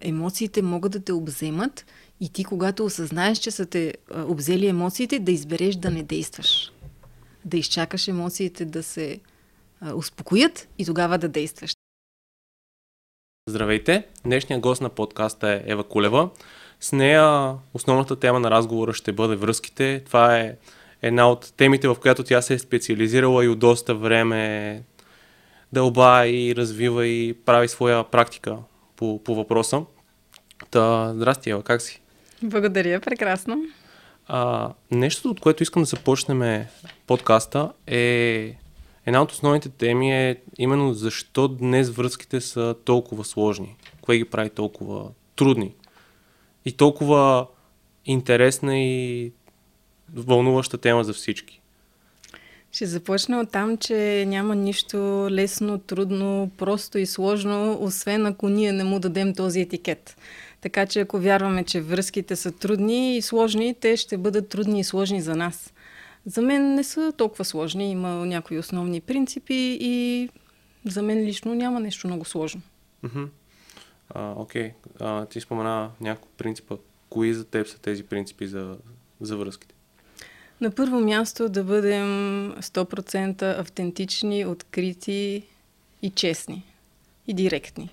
[0.00, 1.86] Емоциите могат да те обземат
[2.20, 6.72] и ти, когато осъзнаеш, че са те обзели емоциите, да избереш да не действаш.
[7.44, 9.20] Да изчакаш емоциите да се
[9.94, 11.74] успокоят и тогава да действаш.
[13.48, 14.06] Здравейте!
[14.24, 16.30] Днешният гост на подкаста е Ева Кулева.
[16.80, 20.02] С нея основната тема на разговора ще бъде връзките.
[20.06, 20.56] Това е
[21.02, 24.82] една от темите, в която тя се е специализирала и от доста време
[25.72, 28.56] дълба и развива и прави своя практика
[29.00, 29.82] по, по въпроса.
[30.70, 32.00] Та, здрасти, Ева, как си?
[32.42, 33.62] Благодаря, прекрасно.
[34.26, 36.66] А, нещо, от което искам да започнем
[37.06, 38.54] подкаста е
[39.06, 43.76] една от основните теми е именно защо днес връзките са толкова сложни.
[44.00, 45.74] Кое ги прави толкова трудни
[46.64, 47.46] и толкова
[48.04, 49.32] интересна и
[50.14, 51.59] вълнуваща тема за всички.
[52.72, 58.72] Ще започна от там, че няма нищо лесно, трудно, просто и сложно, освен ако ние
[58.72, 60.16] не му дадем този етикет.
[60.60, 64.84] Така че ако вярваме, че връзките са трудни и сложни, те ще бъдат трудни и
[64.84, 65.72] сложни за нас.
[66.26, 70.28] За мен не са толкова сложни, има някои основни принципи и
[70.84, 72.60] за мен лично няма нещо много сложно.
[74.14, 75.30] Окей, okay.
[75.30, 76.76] ти спомена няколко принципа.
[77.08, 78.76] Кои за теб са тези принципи за,
[79.20, 79.74] за връзките?
[80.60, 82.06] На първо място да бъдем
[82.60, 85.42] 100% автентични, открити
[86.02, 86.62] и честни.
[87.26, 87.90] И директни.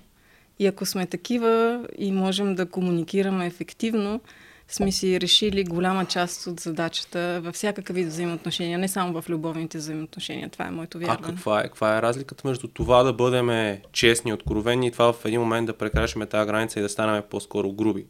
[0.58, 4.20] И ако сме такива и можем да комуникираме ефективно,
[4.68, 9.78] сме си решили голяма част от задачата във всякакъв вид взаимоотношения, не само в любовните
[9.78, 10.48] взаимоотношения.
[10.48, 11.18] Това е моето вярване.
[11.22, 15.24] А каква е, каква е разликата между това да бъдем честни, откровени и това в
[15.24, 18.06] един момент да прекрашим тази граница и да станем по-скоро груби?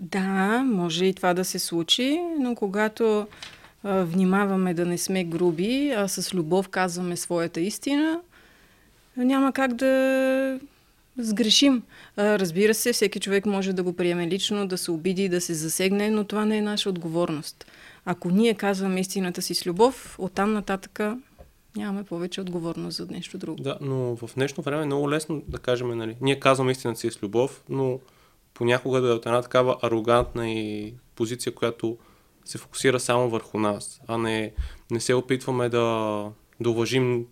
[0.00, 3.26] Да, може и това да се случи, но когато
[3.84, 8.20] а, внимаваме да не сме груби, а с любов казваме своята истина,
[9.16, 10.60] няма как да
[11.18, 11.82] сгрешим.
[12.16, 15.54] А, разбира се, всеки човек може да го приеме лично, да се обиди, да се
[15.54, 17.66] засегне, но това не е наша отговорност.
[18.04, 21.00] Ако ние казваме истината си с любов, оттам нататък
[21.76, 23.62] нямаме повече отговорност за нещо друго.
[23.62, 27.10] Да, но в днешно време е много лесно да кажем, нали, ние казваме истината си
[27.10, 27.98] с любов, но
[28.60, 31.98] понякога да е от една такава арогантна и позиция, която
[32.44, 34.52] се фокусира само върху нас, а не,
[34.90, 36.26] не се опитваме да,
[36.60, 37.26] да уважим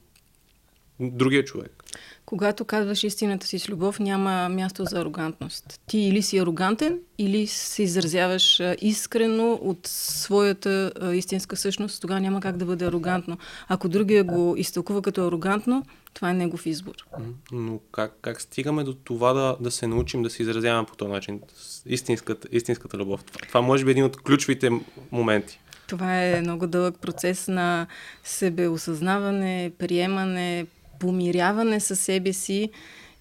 [1.00, 1.84] другия човек.
[2.26, 5.80] Когато казваш истината си с любов, няма място за арогантност.
[5.86, 12.56] Ти или си арогантен, или се изразяваш искрено от своята истинска същност, тогава няма как
[12.56, 13.38] да бъде арогантно.
[13.68, 15.84] Ако другия го изтълкува като арогантно,
[16.14, 16.94] това е негов избор.
[17.52, 21.10] Но как, как стигаме до това да, да се научим да се изразяваме по този
[21.10, 21.40] начин?
[21.86, 23.24] Истинската, истинската любов.
[23.24, 24.70] Това, може би е един от ключовите
[25.10, 25.60] моменти.
[25.86, 27.86] Това е много дълъг процес на
[28.24, 30.66] себеосъзнаване, приемане,
[30.98, 32.70] помиряване със себе си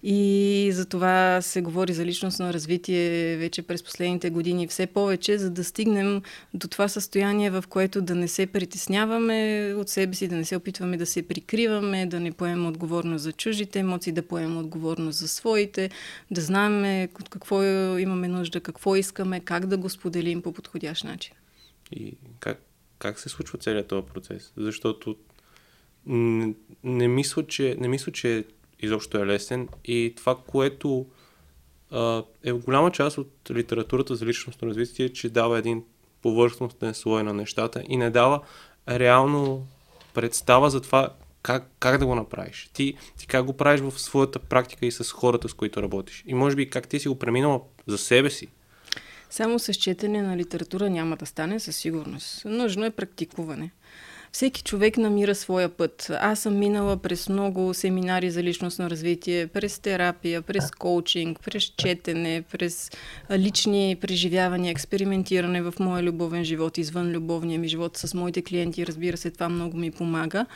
[0.02, 5.50] и за това се говори за личностно развитие вече през последните години все повече, за
[5.50, 6.22] да стигнем
[6.54, 10.56] до това състояние, в което да не се притесняваме от себе си, да не се
[10.56, 15.28] опитваме да се прикриваме, да не поемем отговорност за чужите емоции, да поемем отговорност за
[15.28, 15.90] своите,
[16.30, 17.62] да знаем от какво
[17.98, 21.34] имаме нужда, какво искаме, как да го споделим по подходящ начин.
[21.92, 22.62] И как,
[22.98, 24.52] как се случва целият този процес?
[24.56, 25.16] Защото
[26.06, 26.54] не,
[26.84, 28.44] не, мисля, че, не мисля, че
[28.80, 31.06] изобщо е лесен и това, което
[31.90, 35.84] а, е голяма част от литературата за личностно развитие, че дава един
[36.22, 38.40] повърхностен слой на нещата и не дава
[38.88, 39.66] реално
[40.14, 41.08] представа за това
[41.42, 42.70] как, как да го направиш.
[42.72, 46.24] Ти, ти как го правиш в своята практика и с хората, с които работиш.
[46.26, 48.48] И може би как ти си го преминала за себе си.
[49.30, 52.44] Само с четене на литература няма да стане със сигурност.
[52.44, 53.70] Нужно е практикуване
[54.32, 56.10] всеки човек намира своя път.
[56.20, 62.42] Аз съм минала през много семинари за личностно развитие, през терапия, през коучинг, през четене,
[62.52, 62.90] през
[63.30, 68.86] лични преживявания, експериментиране в моя любовен живот, извън любовния ми живот с моите клиенти.
[68.86, 70.46] Разбира се, това много ми помага.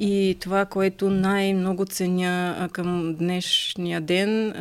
[0.00, 4.54] И това, което най-много ценя към днешния ден,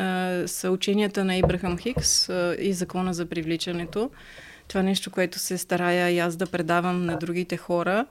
[0.48, 4.10] са ученията на Ибрахам Хикс и закона за привличането.
[4.68, 8.06] Това нещо, което се старая и аз да предавам на другите хора.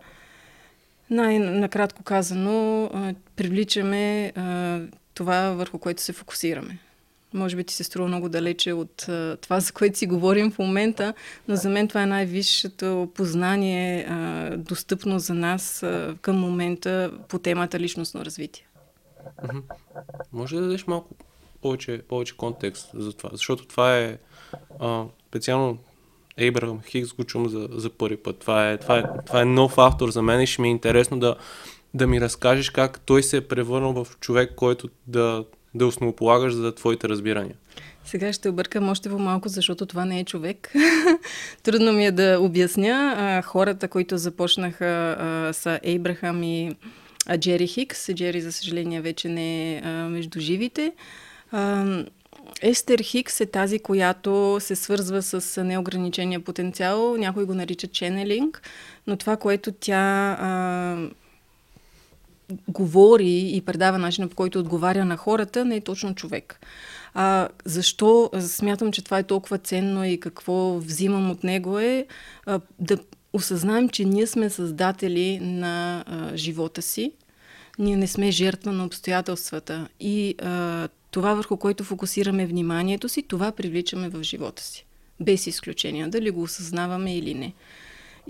[1.11, 2.91] Най-накратко казано,
[3.37, 4.33] привличаме
[5.15, 6.79] това, върху което се фокусираме.
[7.35, 9.07] Може би ти се струва много далече от
[9.41, 11.15] това, за което си говорим в момента,
[11.49, 14.09] но за мен това е най-висшето познание,
[14.57, 15.85] достъпно за нас
[16.21, 18.67] към момента по темата личностно развитие.
[20.33, 21.15] Може да дадеш малко
[21.63, 24.19] повече, повече контекст за това, защото това е
[25.29, 25.79] специално
[26.39, 28.39] Ейбрахам Хикс го чум за, за първи път.
[28.39, 31.19] Това е, това, е, това е нов автор за мен и ще ми е интересно
[31.19, 31.37] да,
[31.95, 35.45] да ми разкажеш как той се е превърнал в човек, който да,
[35.75, 37.55] да основополагаш за твоите разбирания.
[38.05, 40.73] Сега ще объркам още по-малко, защото това не е човек.
[41.63, 43.43] Трудно ми е да обясня.
[43.45, 45.17] Хората, които започнаха
[45.53, 46.77] са Ейбрахам и
[47.37, 48.15] Джери Хикс.
[48.15, 50.93] Джери, за съжаление, вече не е между живите.
[52.63, 57.17] Естер Хикс е тази, която се свързва с неограничения потенциал.
[57.17, 58.63] Някой го нарича ченелинг,
[59.07, 61.09] но това, което тя а,
[62.69, 66.61] говори и предава начина по който отговаря на хората, не е точно човек.
[67.15, 72.07] А, защо смятам, че това е толкова ценно и какво взимам от него е
[72.47, 72.99] а, да
[73.33, 77.13] осъзнаем, че ние сме създатели на а, живота си.
[77.79, 79.89] Ние не сме жертва на обстоятелствата.
[80.01, 84.87] И а, това, върху което фокусираме вниманието си, това привличаме в живота си.
[85.21, 87.55] Без изключения, дали го осъзнаваме или не.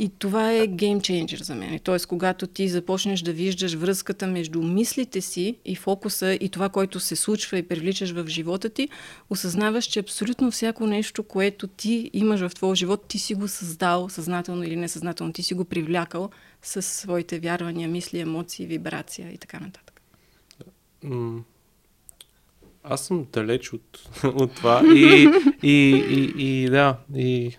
[0.01, 1.79] И това е гейм чейнджер за мен.
[1.79, 7.01] Тоест, когато ти започнеш да виждаш връзката между мислите си и фокуса и това, което
[7.01, 8.89] се случва и привличаш в живота ти,
[9.31, 14.09] осъзнаваш, че абсолютно всяко нещо, което ти имаш в твоя живот, ти си го създал,
[14.09, 16.31] съзнателно или несъзнателно, ти си го привлякал
[16.63, 20.03] с своите вярвания, мисли, емоции, вибрация и така нататък.
[22.85, 25.29] Аз съм далеч от, от това и,
[25.63, 27.57] и, и, и да, и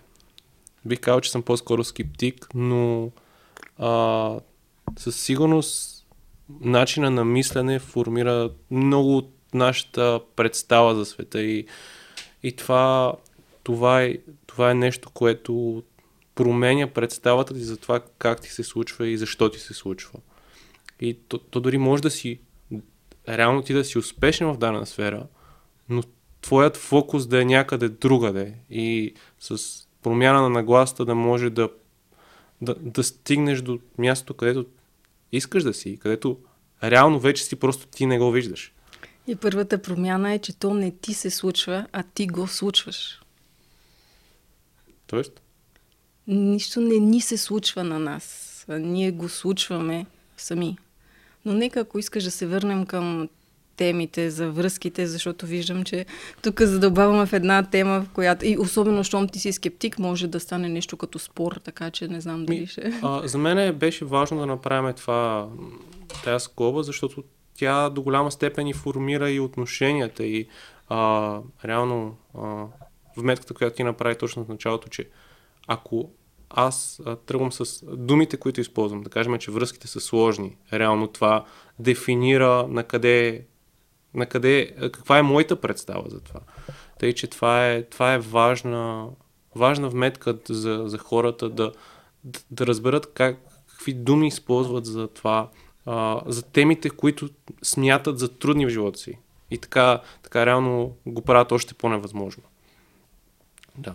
[0.84, 3.10] бих казал, че съм по-скоро скептик, но
[3.78, 4.40] а,
[4.98, 6.06] със сигурност
[6.60, 11.66] начина на мислене формира много от нашата представа за света и,
[12.42, 13.14] и това,
[13.62, 15.82] това, е, това е нещо, което
[16.34, 20.18] променя представата ти за това как ти се случва и защо ти се случва.
[21.00, 22.40] И то, то дори може да си,
[23.28, 25.26] реално ти да си успешен в дадена сфера,
[25.88, 26.02] но
[26.40, 29.58] твоят фокус да е някъде другаде и с
[30.02, 31.68] промяна на нагласта да може да,
[32.62, 34.66] да, да стигнеш до мястото, където
[35.32, 36.38] искаш да си, където
[36.82, 38.72] реално вече си просто ти не го виждаш.
[39.26, 43.20] И първата промяна е, че то не ти се случва, а ти го случваш.
[45.06, 45.40] Тоест?
[46.26, 48.64] Нищо не ни се случва на нас.
[48.68, 50.06] Ние го случваме
[50.36, 50.78] сами.
[51.44, 53.28] Но нека, ако искаш да се върнем към
[53.76, 56.06] темите, за връзките, защото виждам, че
[56.42, 60.40] тук задълбаваме в една тема, в която и особено, щом ти си скептик, може да
[60.40, 63.00] стане нещо като спор, така че не знам дали ще...
[63.02, 65.48] А, за мен беше важно да направим това,
[66.24, 70.46] тази скоба, защото тя до голяма степен и формира и отношенията и
[70.88, 72.64] а, реално а,
[73.16, 75.08] вметката, която ти направи точно в началото, че
[75.66, 76.10] ако
[76.50, 81.44] аз тръгвам с думите, които използвам, да кажем, че връзките са сложни, реално това
[81.78, 83.44] дефинира на къде
[84.14, 86.40] на къде, каква е моята представа за това.
[86.98, 89.08] Тъй, че това е, това е важна,
[89.56, 91.72] важна вметка за, за хората да,
[92.24, 95.48] да, да разберат как, какви думи използват за това,
[95.86, 97.28] а, за темите, които
[97.62, 99.18] смятат за трудни в живота си.
[99.50, 102.42] И така, така реално го правят още по-невъзможно.
[103.78, 103.94] Да.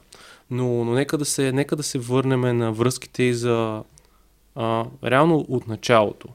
[0.50, 3.84] Но, но нека, да се, нека да се върнем на връзките и за
[4.56, 6.28] а, реално от началото.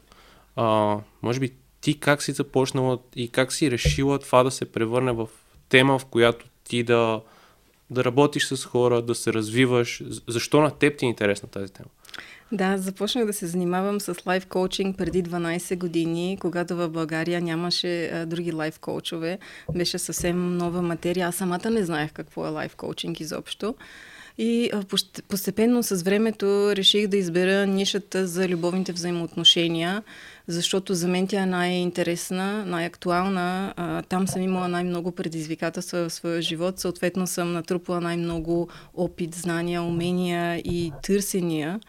[0.57, 5.13] А, може би ти как си започнала и как си решила това да се превърне
[5.13, 5.29] в
[5.69, 7.21] тема, в която ти да,
[7.91, 10.03] да работиш с хора, да се развиваш?
[10.29, 11.89] Защо на теб ти е интересна тази тема?
[12.53, 18.25] Да, започнах да се занимавам с лайф коучинг преди 12 години, когато в България нямаше
[18.27, 19.39] други лайф коучове.
[19.75, 21.29] Беше съвсем нова материя.
[21.29, 23.75] Аз самата не знаех какво е лайф коучинг изобщо.
[24.39, 24.71] И
[25.29, 30.03] постепенно с времето реших да избера нишата за любовните взаимоотношения,
[30.47, 33.75] защото за мен тя е най-интересна, най-актуална.
[34.09, 36.79] Там съм имала най-много предизвикателства в своя живот.
[36.79, 41.81] Съответно съм натрупала най-много опит, знания, умения и търсения.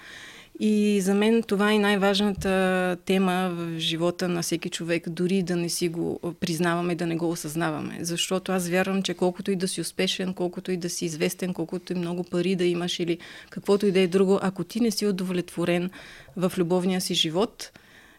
[0.59, 5.69] И за мен това е най-важната тема в живота на всеки човек, дори да не
[5.69, 7.97] си го признаваме, да не го осъзнаваме.
[8.01, 11.93] Защото аз вярвам, че колкото и да си успешен, колкото и да си известен, колкото
[11.93, 13.17] и много пари да имаш или
[13.49, 15.89] каквото и да е друго, ако ти не си удовлетворен
[16.37, 17.71] в любовния си живот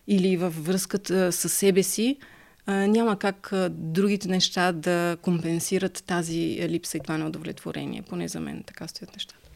[0.09, 2.17] или във връзката с себе си,
[2.69, 8.03] няма как другите неща да компенсират тази липса и това неудовлетворение.
[8.03, 9.49] Поне за мен така стоят нещата.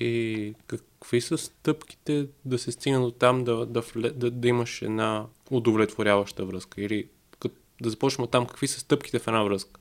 [0.00, 0.54] И
[1.00, 3.82] какви са стъпките да се стигне до там да, да,
[4.14, 6.82] да, да имаш една удовлетворяваща връзка?
[6.82, 7.06] Или
[7.80, 9.80] да започнем от там, какви са стъпките в една връзка?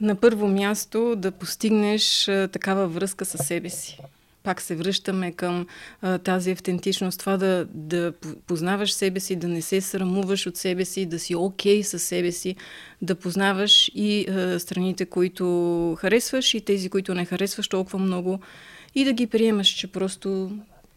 [0.00, 3.98] На първо място да постигнеш такава връзка със себе си.
[4.42, 5.66] Пак се връщаме към
[6.02, 8.12] а, тази автентичност, това да, да
[8.46, 12.02] познаваш себе си, да не се срамуваш от себе си, да си окей okay със
[12.02, 12.56] себе си,
[13.02, 18.40] да познаваш и а, страните, които харесваш и тези, които не харесваш толкова много
[18.96, 20.50] и да ги приемаш, че просто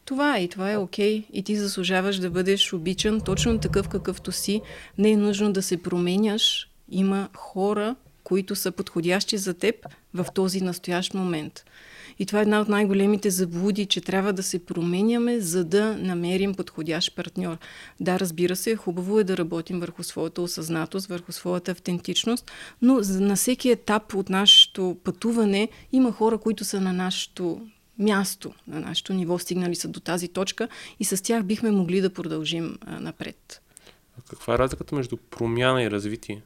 [0.06, 1.22] това е и това е окей.
[1.22, 1.25] Okay.
[1.34, 4.62] И ти заслужаваш да бъдеш обичан точно такъв какъвто си.
[4.98, 6.70] Не е нужно да се променяш.
[6.91, 9.75] Има хора, които са подходящи за теб
[10.13, 11.65] в този настоящ момент.
[12.20, 16.56] И това е една от най-големите заблуди, че трябва да се променяме, за да намерим
[16.56, 17.58] подходящ партньор.
[18.00, 22.51] Да, разбира се, хубаво е да работим върху своята осъзнатост, върху своята автентичност,
[22.82, 27.62] но на всеки етап от нашето пътуване има хора, които са на нашето
[28.00, 30.68] място, на нашето ниво, стигнали са до тази точка
[31.00, 33.62] и с тях бихме могли да продължим а, напред.
[34.20, 36.41] А каква е разликата между промяна и развитие?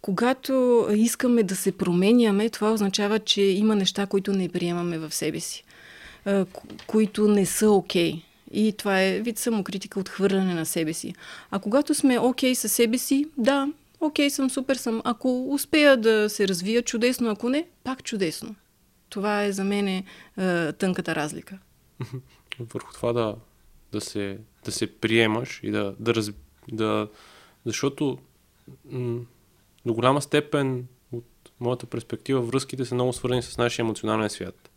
[0.00, 5.40] Когато искаме да се променяме, това означава, че има неща, които не приемаме в себе
[5.40, 5.64] си,
[6.86, 8.12] които не са окей.
[8.12, 8.22] Okay.
[8.52, 11.14] И това е вид самокритика, отхвърляне на себе си.
[11.50, 13.68] А когато сме окей okay със себе си, да,
[14.00, 15.02] окей okay, съм, супер съм.
[15.04, 17.30] Ако успея да се развия, чудесно.
[17.30, 18.54] Ако не, пак чудесно.
[19.10, 20.04] Това е за мен е,
[20.72, 21.58] тънката разлика.
[22.60, 23.36] Върху това да,
[23.92, 26.30] да, се, да се приемаш и да, да, раз,
[26.72, 27.08] да
[27.64, 28.18] защото
[28.90, 29.20] м-
[29.86, 31.24] до голяма степен от
[31.60, 34.70] моята перспектива връзките са много свързани с нашия емоционален свят.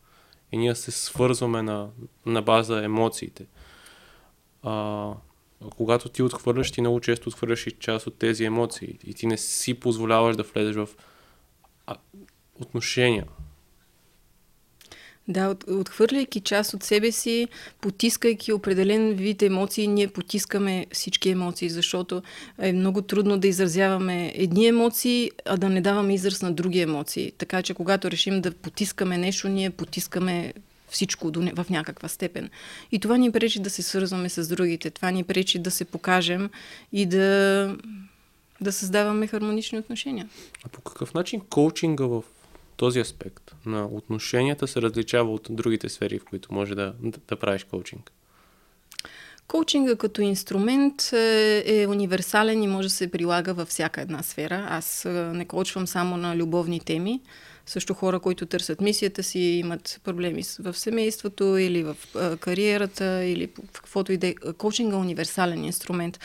[0.51, 1.89] И ние се свързваме на,
[2.25, 3.45] на база емоциите.
[4.63, 5.13] А,
[5.75, 8.99] когато ти отхвърляш, ти много често отхвърляш и част от тези емоции.
[9.03, 10.89] И ти не си позволяваш да влезеш в
[12.59, 13.25] отношения.
[15.27, 17.47] Да, от, отхвърляйки част от себе си,
[17.81, 22.23] потискайки определен вид емоции, ние потискаме всички емоции, защото
[22.59, 27.31] е много трудно да изразяваме едни емоции, а да не даваме израз на други емоции.
[27.37, 30.53] Така че, когато решим да потискаме нещо, ние потискаме
[30.89, 32.49] всичко в някаква степен.
[32.91, 34.89] И това ни пречи да се свързваме с другите.
[34.89, 36.49] Това ни пречи да се покажем
[36.91, 37.75] и да,
[38.61, 40.29] да създаваме хармонични отношения.
[40.65, 42.23] А по какъв начин коучинга в
[42.77, 47.35] този аспект на отношенията се различава от другите сфери, в които може да, да, да
[47.35, 48.11] правиш коучинг?
[49.47, 54.67] Коучинга като инструмент е, е универсален и може да се прилага във всяка една сфера.
[54.69, 57.21] Аз е, не коучвам само на любовни теми
[57.65, 61.95] също хора, които търсят мисията си, имат проблеми в семейството или в
[62.39, 64.35] кариерата или в каквото и да е.
[64.57, 66.19] Коучинга е универсален инструмент.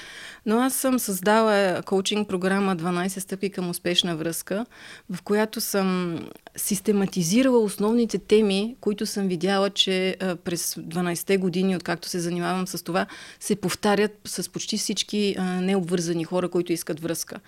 [0.46, 4.66] Но аз съм създала коучинг програма 12 стъпки към успешна връзка,
[5.10, 6.18] в която съм
[6.56, 13.06] систематизирала основните теми, които съм видяла, че през 12-те години, откакто се занимавам с това,
[13.40, 17.40] се повтарят с почти всички необвързани хора, които искат връзка.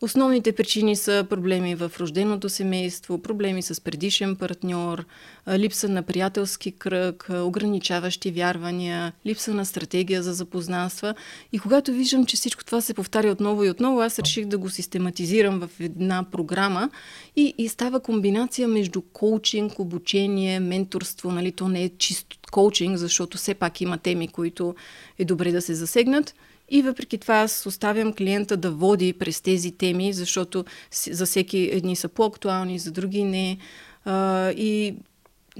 [0.00, 5.04] Основните причини са проблеми в рожденото семейство, проблеми с предишен партньор,
[5.48, 11.14] липса на приятелски кръг, ограничаващи вярвания, липса на стратегия за запознанства.
[11.52, 14.70] И когато виждам, че всичко това се повтаря отново и отново, аз реших да го
[14.70, 16.90] систематизирам в една програма
[17.36, 21.32] и, и става комбинация между коучинг, обучение, менторство.
[21.32, 21.52] Нали?
[21.52, 24.74] То не е чисто коучинг, защото все пак има теми, които
[25.18, 26.34] е добре да се засегнат–
[26.68, 30.64] и въпреки това аз оставям клиента да води през тези теми, защото
[31.10, 33.58] за всеки едни са по-актуални, за други не.
[34.04, 34.96] А, и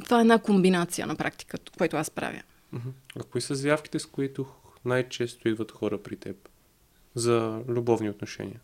[0.04, 2.42] това е една комбинация на практика, което аз правя.
[3.20, 4.46] А кои са заявките, с които
[4.84, 6.36] най-често идват хора при теб
[7.14, 8.60] за любовни отношения?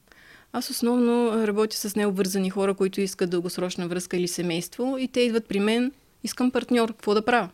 [0.53, 5.47] Аз основно работя с необвързани хора, които искат дългосрочна връзка или семейство и те идват
[5.49, 5.93] при мен,
[6.25, 7.49] искам партньор, какво да правя?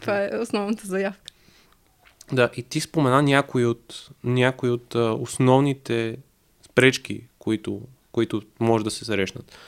[0.00, 1.33] Това е основната заявка.
[2.32, 6.16] Да, и ти спомена някои от, някои от а, основните
[6.74, 7.80] пречки, които,
[8.12, 9.58] които може да се срещнат.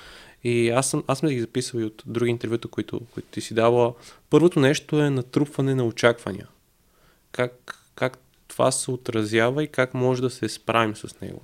[0.44, 3.54] И аз съм, аз съм ги записал и от други интервюта, които, които ти си
[3.54, 3.94] дала.
[4.30, 6.46] Първото нещо е натрупване на очаквания.
[7.32, 11.42] Как, как това се отразява и как може да се справим с него?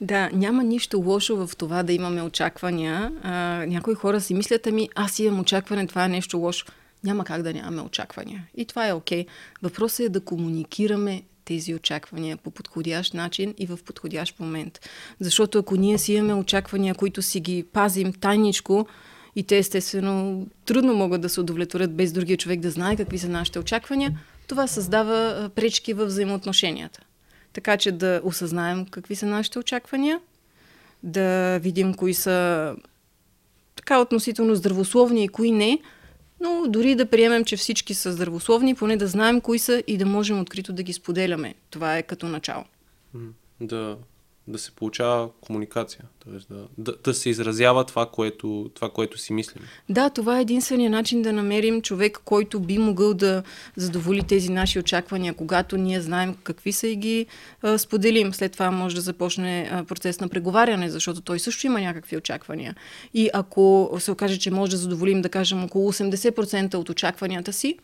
[0.00, 3.12] Да, няма нищо лошо в това да имаме очаквания.
[3.22, 3.32] А,
[3.66, 6.66] някои хора си мислят, ами аз имам очакване, това е нещо лошо
[7.04, 8.46] няма как да нямаме очаквания.
[8.56, 9.24] И това е окей.
[9.24, 9.28] Okay.
[9.62, 14.80] Въпросът е да комуникираме тези очаквания по подходящ начин и в подходящ момент.
[15.20, 18.86] Защото ако ние си имаме очаквания, които си ги пазим тайничко,
[19.36, 23.28] и те естествено трудно могат да се удовлетворят без другия човек да знае какви са
[23.28, 27.00] нашите очаквания, това създава пречки в взаимоотношенията.
[27.52, 30.20] Така че да осъзнаем какви са нашите очаквания,
[31.02, 32.76] да видим кои са
[33.76, 35.78] така относително здравословни и кои не,
[36.40, 40.06] но дори да приемем, че всички са здравословни, поне да знаем кои са и да
[40.06, 41.54] можем открито да ги споделяме.
[41.70, 42.64] Това е като начало.
[43.60, 43.96] Да,
[44.48, 46.54] да се получава комуникация, т.е.
[46.54, 49.64] Да, да, да се изразява това което, това, което си мислим.
[49.88, 53.42] Да, това е единствения начин да намерим човек, който би могъл да
[53.76, 57.26] задоволи тези наши очаквания, когато ние знаем какви са и ги
[57.62, 58.34] а, споделим.
[58.34, 62.76] След това може да започне а, процес на преговаряне, защото той също има някакви очаквания.
[63.14, 67.78] И ако се окаже, че може да задоволим, да кажем, около 80% от очакванията си,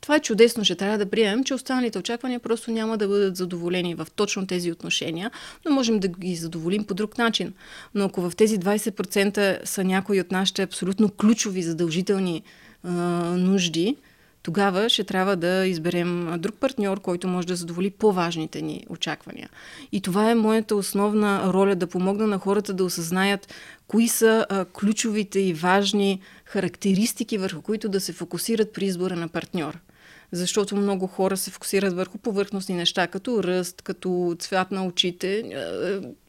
[0.00, 3.94] Това е чудесно, ще трябва да приемем, че останалите очаквания просто няма да бъдат задоволени
[3.94, 5.30] в точно тези отношения,
[5.64, 7.52] но можем да ги задоволим по друг начин.
[7.94, 12.42] Но ако в тези 20% са някои от нашите абсолютно ключови, задължителни
[12.84, 12.90] а,
[13.36, 13.96] нужди,
[14.42, 19.48] тогава ще трябва да изберем друг партньор, който може да задоволи по-важните ни очаквания.
[19.92, 23.54] И това е моята основна роля да помогна на хората да осъзнаят
[23.88, 29.78] кои са ключовите и важни характеристики, върху които да се фокусират при избора на партньор
[30.32, 35.44] защото много хора се фокусират върху повърхностни неща, като ръст, като цвят на очите.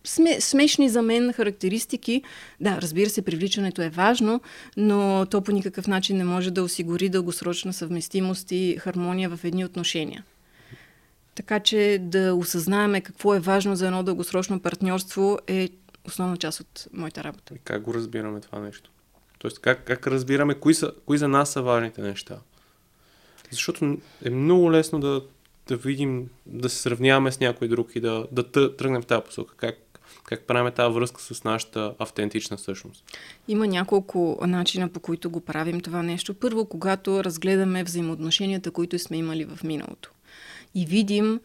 [0.03, 2.23] Сме, смешни за мен характеристики.
[2.59, 4.41] Да, разбира се, привличането е важно,
[4.77, 9.65] но то по никакъв начин не може да осигури дългосрочна съвместимост и хармония в едни
[9.65, 10.23] отношения.
[11.35, 15.69] Така че да осъзнаеме какво е важно за едно дългосрочно партньорство е
[16.05, 17.53] основна част от моята работа.
[17.55, 18.91] И как го разбираме това нещо?
[19.39, 22.39] Тоест, как, как разбираме кои, са, кои за нас са важните неща?
[23.51, 25.21] Защото е много лесно да,
[25.67, 29.55] да видим, да се сравняваме с някой друг и да, да тръгнем в тази посока.
[29.57, 29.75] Как,
[30.23, 33.03] как правим тази връзка с нашата автентична същност?
[33.47, 36.33] Има няколко начина по които го правим това нещо.
[36.33, 40.11] Първо, когато разгледаме взаимоотношенията, които сме имали в миналото
[40.75, 41.39] и видим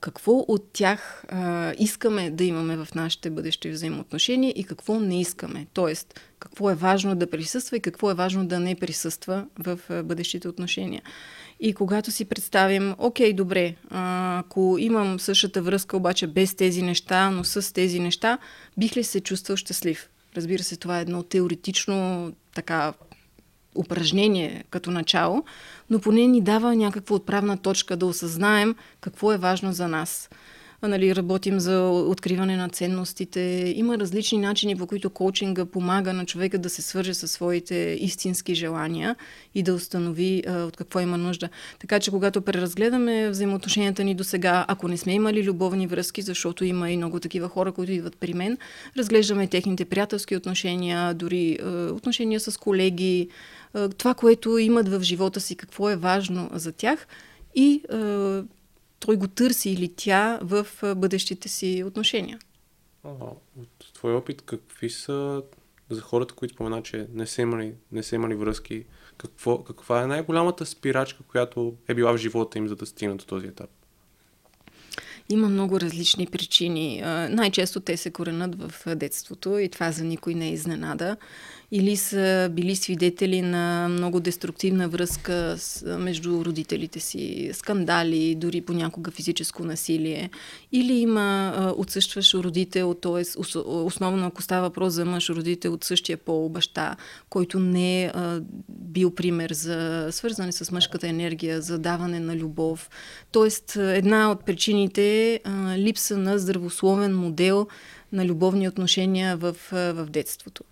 [0.00, 5.66] какво от тях а, искаме да имаме в нашите бъдещи взаимоотношения и какво не искаме.
[5.72, 10.02] Тоест, какво е важно да присъства и какво е важно да не присъства в а,
[10.02, 11.02] бъдещите отношения.
[11.60, 17.44] И когато си представим, окей, добре, ако имам същата връзка, обаче без тези неща, но
[17.44, 18.38] с тези неща,
[18.78, 20.08] бих ли се чувствал щастлив?
[20.36, 22.92] Разбира се, това е едно теоретично така
[23.74, 25.44] упражнение като начало,
[25.90, 30.28] но поне ни дава някаква отправна точка да осъзнаем какво е важно за нас
[30.88, 33.72] нали, работим за откриване на ценностите.
[33.76, 38.54] Има различни начини, по които коучинга помага на човека да се свърже със своите истински
[38.54, 39.16] желания
[39.54, 41.48] и да установи а, от какво има нужда.
[41.78, 46.64] Така че, когато преразгледаме взаимоотношенията ни до сега, ако не сме имали любовни връзки, защото
[46.64, 48.58] има и много такива хора, които идват при мен,
[48.98, 53.28] разглеждаме техните приятелски отношения, дори а, отношения с колеги,
[53.98, 57.06] това, което имат в живота си, какво е важно за тях
[57.54, 58.44] и а,
[58.98, 62.38] той го търси или тя в бъдещите си отношения.
[63.04, 63.08] А,
[63.60, 65.42] от твой опит, какви са
[65.90, 68.84] за хората, които спомена, че не са имали, не са имали връзки,
[69.18, 73.24] какво, каква е най-голямата спирачка, която е била в живота им, за да стигнат до
[73.24, 73.70] този етап?
[75.28, 77.00] Има много различни причини.
[77.30, 81.16] Най-често те се коренят в детството и това за никой не е изненада
[81.74, 89.10] или са били свидетели на много деструктивна връзка с, между родителите си, скандали, дори понякога
[89.10, 90.30] физическо насилие,
[90.72, 93.22] или има а, отсъщващ родител, т.е.
[93.66, 96.96] основно ако става въпрос за мъж родител от същия пол, баща,
[97.30, 102.90] който не е а, бил пример за свързане с мъжката енергия, за даване на любов.
[103.30, 105.40] Тоест, една от причините е
[105.78, 107.66] липса на здравословен модел
[108.12, 110.64] на любовни отношения в, в детството.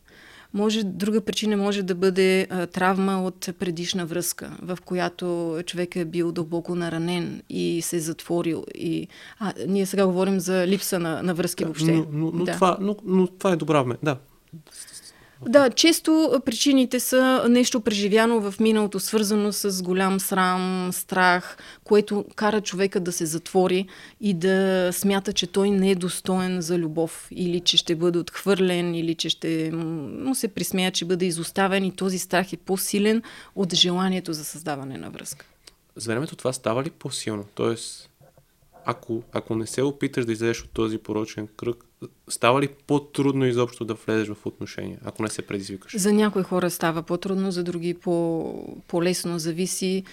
[0.54, 6.04] Може, друга причина може да бъде а, травма от предишна връзка, в която човек е
[6.04, 8.64] бил дълбоко наранен и се е затворил.
[8.74, 9.08] И...
[9.38, 11.92] А, ние сега говорим за липса на, на връзки да, въобще.
[11.92, 12.52] Но, но, но, да.
[12.52, 14.16] това, но, но това е добра Да,
[15.48, 22.60] да, често причините са нещо преживяно в миналото, свързано с голям срам, страх, което кара
[22.60, 23.86] човека да се затвори
[24.20, 28.94] и да смята, че той не е достоен за любов или че ще бъде отхвърлен
[28.94, 33.22] или че ще му се присмея, че бъде изоставен и този страх е по-силен
[33.54, 35.46] от желанието за създаване на връзка.
[35.96, 37.44] За времето това става ли по-силно?
[37.54, 38.09] Тоест,
[38.84, 41.84] ако, ако не се опиташ да излезеш от този порочен кръг,
[42.28, 45.96] става ли по-трудно изобщо да влезеш в отношения, ако не се предизвикаш?
[45.96, 49.38] За някои хора става по-трудно, за други по- по-лесно.
[49.38, 50.04] Зависи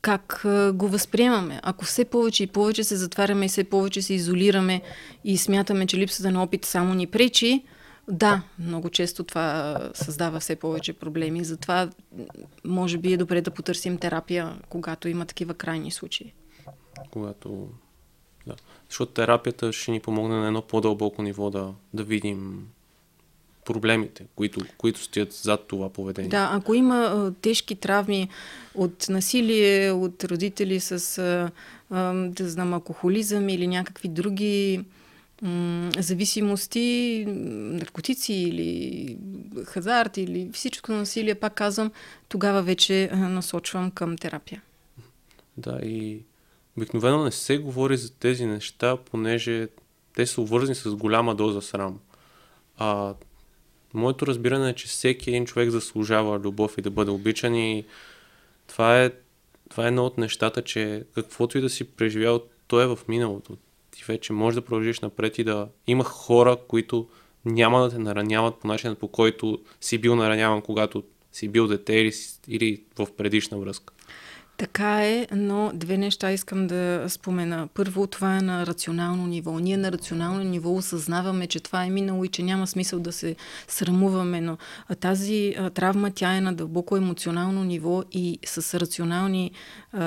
[0.00, 0.40] как
[0.72, 1.60] го възприемаме.
[1.62, 4.82] Ако все повече и повече се затваряме и все повече се изолираме
[5.24, 7.64] и смятаме, че липсата на опит само ни пречи,
[8.08, 11.44] да, много често това създава все повече проблеми.
[11.44, 11.90] Затова
[12.64, 16.32] може би е добре да потърсим терапия, когато има такива крайни случаи.
[17.10, 17.68] Когато
[18.46, 18.54] да.
[18.88, 22.68] Защото терапията ще ни помогне на едно по-дълбоко ниво да, да видим
[23.64, 26.28] проблемите, които, които стоят зад това поведение.
[26.28, 28.28] Да, ако има а, тежки травми
[28.74, 31.50] от насилие, от родители с, а,
[31.90, 34.84] а, да знам, алкохолизъм или някакви други
[35.42, 39.16] м- зависимости, наркотици или
[39.64, 41.92] хазарт или всичко насилие, пак казвам,
[42.28, 44.62] тогава вече насочвам към терапия.
[45.56, 46.20] Да, и
[46.76, 49.68] Обикновено не се говори за тези неща, понеже
[50.14, 52.00] те са обвързани с голяма доза срам.
[52.78, 53.14] А
[53.94, 57.84] моето разбиране е, че всеки един човек заслужава любов и да бъде обичан и
[58.66, 59.10] това е
[59.70, 63.56] това е едно от нещата, че каквото и да си преживял, то е в миналото.
[63.90, 67.08] Ти вече можеш да продължиш напред и да има хора, които
[67.44, 71.92] няма да те нараняват по начина по който си бил нараняван, когато си бил дете
[71.92, 72.12] или,
[72.48, 73.94] или в предишна връзка.
[74.56, 77.68] Така е, но две неща искам да спомена.
[77.74, 79.58] Първо, това е на рационално ниво.
[79.58, 83.36] Ние на рационално ниво осъзнаваме, че това е минало и че няма смисъл да се
[83.68, 84.58] срамуваме, но
[85.00, 89.50] тази травма, тя е на дълбоко емоционално ниво и с рационални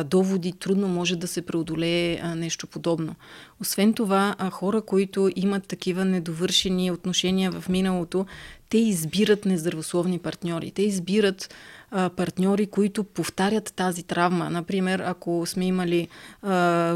[0.06, 3.16] доводи трудно може да се преодолее нещо подобно.
[3.62, 8.26] Освен това, хора, които имат такива недовършени отношения в миналото,
[8.70, 10.72] те избират нездравословни партньори.
[10.72, 11.56] Те избират
[11.92, 14.50] партньори, които повтарят тази травма.
[14.50, 16.08] Например, ако сме имали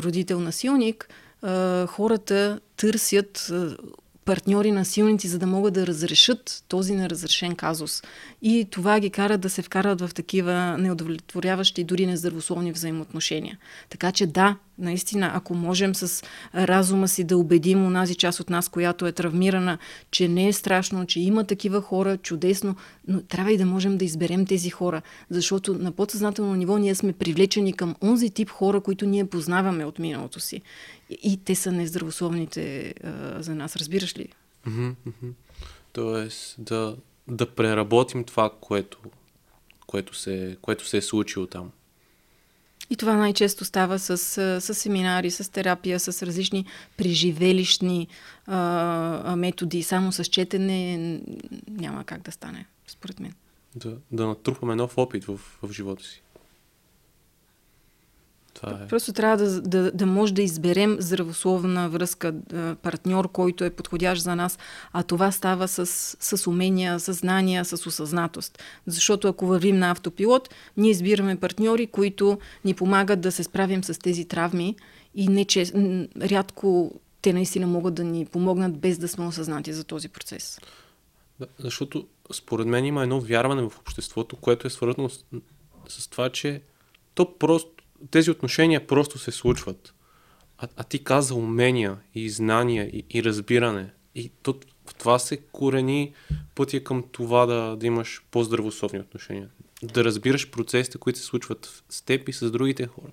[0.04, 1.10] родител насилник,
[1.88, 3.52] хората търсят
[4.26, 8.04] партньори насилници, за да могат да разрешат този неразрешен казус.
[8.42, 13.58] И това ги кара да се вкарат в такива неудовлетворяващи, дори нездравословни взаимоотношения.
[13.90, 16.24] Така че да, наистина, ако можем с
[16.56, 19.78] разума си да убедим онази част от нас, която е травмирана,
[20.12, 22.76] че не е страшно, че има такива хора, чудесно,
[23.08, 27.14] но трябва и да можем да изберем тези хора, защото на подсъзнателно ниво ние сме
[27.14, 30.62] привлечени към онзи тип хора, които ние познаваме от миналото си.
[31.22, 34.28] И те са нездравословните а, за нас, разбираш ли?
[35.94, 36.98] Тоест да,
[37.28, 39.00] да преработим това, което,
[39.88, 41.72] което, се, което се е случило там.
[42.90, 44.18] И това най-често става с,
[44.62, 46.66] с семинари, с терапия, с различни
[46.98, 48.08] преживелищни
[48.46, 49.84] а, методи.
[49.84, 50.98] Само с четене
[51.68, 53.34] няма как да стане, според мен.
[53.76, 56.22] Да, да натрупаме нов опит в, в живота си.
[58.62, 58.88] Това е.
[58.88, 62.34] Просто трябва да, да, да може да изберем здравословна връзка,
[62.82, 64.60] партньор, който е подходящ за нас,
[64.94, 65.86] а това става с,
[66.20, 68.64] с умения, с знания, с осъзнатост.
[68.88, 74.00] Защото ако вървим на автопилот, ние избираме партньори, които ни помагат да се справим с
[74.00, 74.76] тези травми
[75.16, 75.66] и не че
[76.22, 80.60] рядко те наистина могат да ни помогнат без да сме осъзнати за този процес.
[81.40, 85.24] Да, защото според мен има едно вярване в обществото, което е свързано с,
[85.88, 86.62] с това, че
[87.16, 87.81] то просто
[88.12, 89.94] тези отношения просто се случват.
[90.58, 93.90] А, а ти каза умения и знания и, и разбиране.
[94.16, 96.14] И то, в това се корени
[96.56, 99.50] пътя към това да, да имаш по-здравословни отношения.
[99.84, 103.12] Да разбираш процесите, които се случват с теб и с другите хора.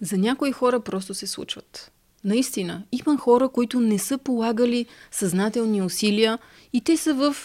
[0.00, 1.92] За някои хора просто се случват.
[2.24, 6.38] Наистина, има хора, които не са полагали съзнателни усилия
[6.72, 7.36] и те са в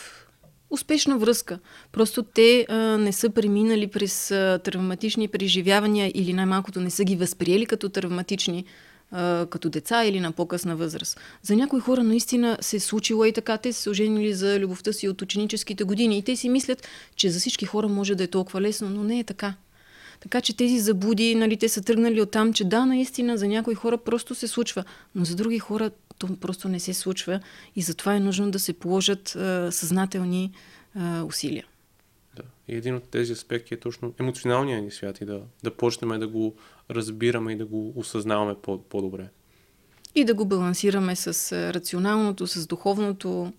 [0.75, 1.59] успешна връзка.
[1.91, 7.15] Просто те а, не са преминали през а, травматични преживявания или най-малкото не са ги
[7.15, 8.65] възприели като травматични
[9.11, 11.19] а, като деца или на по-късна възраст.
[11.41, 13.57] За някои хора наистина се е случило и така.
[13.57, 17.39] Те се оженили за любовта си от ученическите години и те си мислят, че за
[17.39, 19.53] всички хора може да е толкова лесно, но не е така.
[20.19, 23.75] Така че тези забуди, нали, те са тръгнали от там, че да, наистина за някои
[23.75, 24.83] хора просто се случва,
[25.15, 27.39] но за други хора то просто не се случва
[27.75, 30.51] и затова е нужно да се положат а, съзнателни
[30.95, 31.65] а, усилия.
[32.35, 32.43] Да.
[32.67, 36.27] И един от тези аспекти е точно емоционалния ни свят и да, да почнем да
[36.27, 36.55] го
[36.91, 39.29] разбираме и да го осъзнаваме по- по-добре.
[40.15, 43.53] И да го балансираме с рационалното, с духовното.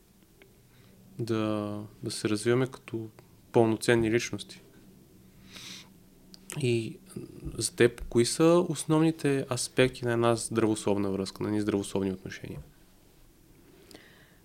[1.19, 3.09] Да, да се развиваме като
[3.53, 4.61] пълноценни личности.
[6.61, 6.99] И
[7.59, 12.59] за теб, кои са основните аспекти на една здравословна връзка, на едни здравословни отношения?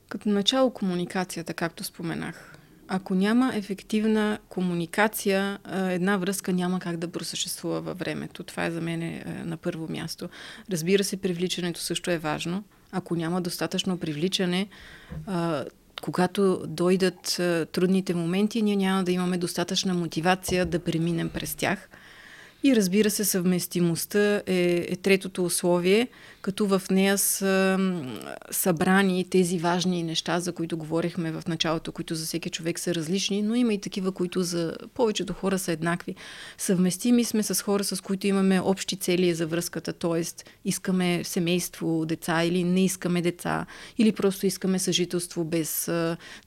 [0.09, 2.57] Като начало комуникацията, както споменах.
[2.87, 8.43] Ако няма ефективна комуникация, една връзка няма как да просъществува във времето.
[8.43, 10.29] Това е за мен е, на първо място.
[10.71, 12.63] Разбира се, привличането също е важно.
[12.91, 14.67] Ако няма достатъчно привличане,
[16.01, 21.89] когато дойдат трудните моменти, ние няма да имаме достатъчна мотивация да преминем през тях–
[22.63, 26.07] и разбира се, съвместимостта е, е третото условие,
[26.41, 27.79] като в нея са
[28.51, 33.41] събрани тези важни неща, за които говорихме в началото, които за всеки човек са различни,
[33.41, 36.15] но има и такива, които за повечето хора са еднакви.
[36.57, 40.23] Съвместими сме с хора, с които имаме общи цели за връзката, т.е.
[40.65, 43.65] искаме семейство, деца или не искаме деца,
[43.97, 45.85] или просто искаме съжителство без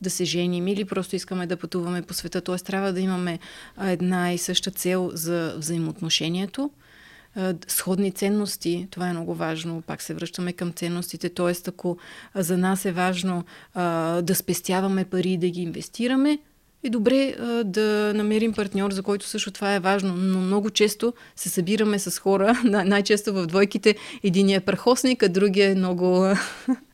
[0.00, 2.40] да се женим, или просто искаме да пътуваме по света.
[2.40, 2.57] Т.е.
[2.57, 3.38] трябва да имаме
[3.81, 5.57] една и съща цел за
[6.04, 6.70] взаимоотношението
[7.68, 8.88] сходни ценности.
[8.90, 9.82] Това е много важно.
[9.82, 11.28] Пак се връщаме към ценностите.
[11.28, 11.52] Т.е.
[11.68, 11.98] ако
[12.34, 13.44] за нас е важно
[14.22, 16.38] да спестяваме пари и да ги инвестираме,
[16.84, 20.14] е добре а, да намерим партньор, за който също това е важно.
[20.16, 25.70] Но много често се събираме с хора, най-често в двойките, един е прахосник, а другия
[25.70, 26.26] е много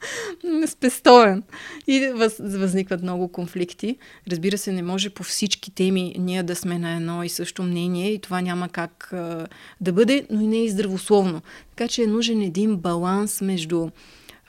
[0.67, 1.43] спестоен.
[1.87, 3.97] И въз, възникват много конфликти.
[4.31, 8.13] Разбира се, не може по всички теми ние да сме на едно и също мнение
[8.13, 9.47] и това няма как а,
[9.81, 11.43] да бъде, но и не е и здравословно.
[11.77, 13.89] Така че е нужен един баланс между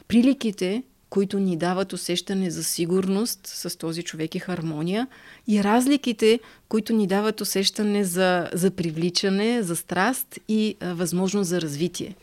[0.08, 5.08] приликите, които ни дават усещане за сигурност с този човек и хармония,
[5.48, 11.62] и разликите, които ни дават усещане за, за привличане, за страст и а, възможност за
[11.62, 12.16] развитие.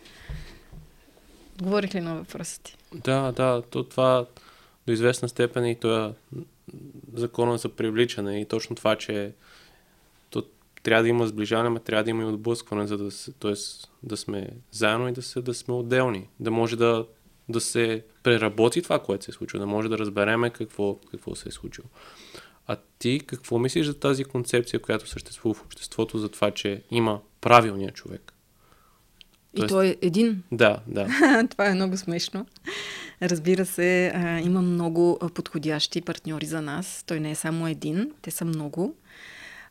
[1.62, 2.76] Говорих ли на въпроса ти?
[2.94, 4.26] Да, да, то това
[4.86, 6.12] до известна степен и това
[7.14, 9.32] закона за привличане и точно това, че
[10.30, 10.44] то
[10.82, 13.54] трябва да има сближаване, но трябва да има и отблъскване, за да, т.е.
[14.02, 16.28] да сме заедно и да, се, да сме отделни.
[16.40, 17.06] Да може да,
[17.48, 21.48] да се преработи това, което се е случило, да може да разбереме какво, какво се
[21.48, 21.88] е случило.
[22.66, 27.20] А ти какво мислиш за тази концепция, която съществува в обществото, за това, че има
[27.40, 28.32] правилния човек?
[29.54, 29.68] И Тоест...
[29.68, 30.42] той е един.
[30.52, 31.08] Да, да.
[31.50, 32.46] Това е много смешно.
[33.22, 37.04] Разбира се, а, има много подходящи партньори за нас.
[37.06, 38.94] Той не е само един, те са много.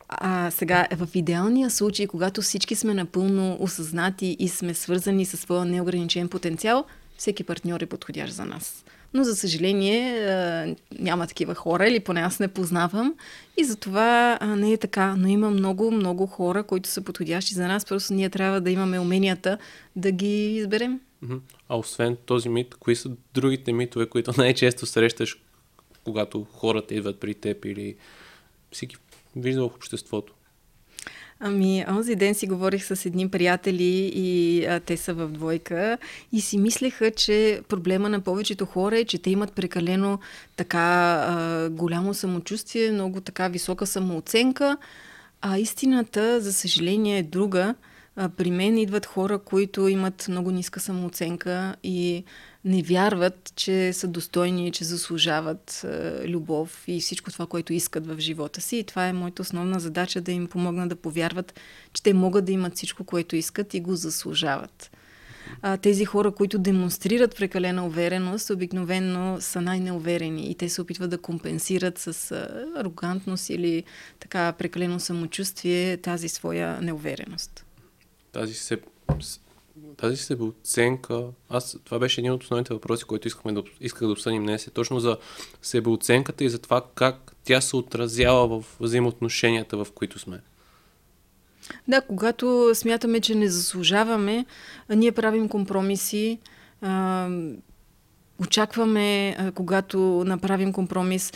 [0.08, 5.64] А сега, в идеалния случай, когато всички сме напълно осъзнати и сме свързани със своя
[5.64, 6.84] неограничен потенциал,
[7.18, 8.84] всеки партньор е подходящ за нас.
[9.14, 13.14] Но, за съжаление, няма такива хора, или поне аз не познавам.
[13.56, 15.16] И затова не е така.
[15.16, 17.84] Но има много, много хора, които са подходящи за нас.
[17.84, 19.58] Просто ние трябва да имаме уменията
[19.96, 21.00] да ги изберем.
[21.68, 25.38] А освен този мит, кои са другите митове, които най-често срещаш,
[26.04, 27.96] когато хората идват при теб или
[28.72, 28.96] всеки
[29.36, 30.34] виждал в обществото?
[31.40, 35.98] Ами, онзи ден си говорих с едни приятели и а, те са в двойка
[36.32, 40.18] и си мислеха, че проблема на повечето хора е, че те имат прекалено
[40.56, 40.78] така
[41.28, 44.76] а, голямо самочувствие, много така висока самооценка,
[45.40, 47.74] а истината, за съжаление, е друга.
[48.16, 52.24] А, при мен идват хора, които имат много ниска самооценка и
[52.68, 58.18] не вярват, че са достойни, че заслужават е, любов и всичко това, което искат в
[58.18, 58.76] живота си.
[58.76, 61.60] И това е моята основна задача да им помогна да повярват,
[61.92, 64.90] че те могат да имат всичко, което искат и го заслужават.
[65.62, 71.18] А, тези хора, които демонстрират прекалена увереност, обикновенно са най-неуверени и те се опитват да
[71.18, 73.84] компенсират с а, арогантност или
[74.20, 77.64] така прекалено самочувствие тази своя неувереност.
[78.32, 78.78] Тази се
[80.00, 84.42] тази себеоценка, аз, това беше един от основните въпроси, които искахме да, исках да обсъдим
[84.42, 85.16] днес, е точно за
[85.62, 90.40] себеоценката и за това как тя се отразява в взаимоотношенията, в които сме.
[91.88, 94.46] Да, когато смятаме, че не заслужаваме,
[94.90, 96.38] ние правим компромиси,
[98.38, 101.32] очакваме, когато направим компромис,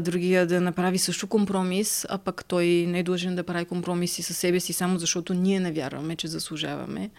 [0.00, 4.36] другия да направи също компромис, а пък той не е длъжен да прави компромиси със
[4.36, 7.10] себе си, само защото ние не вярваме, че заслужаваме.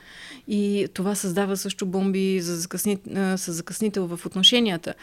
[0.47, 2.97] И това създава също бомби за закъсни...
[3.15, 4.93] с закъснител в отношенията.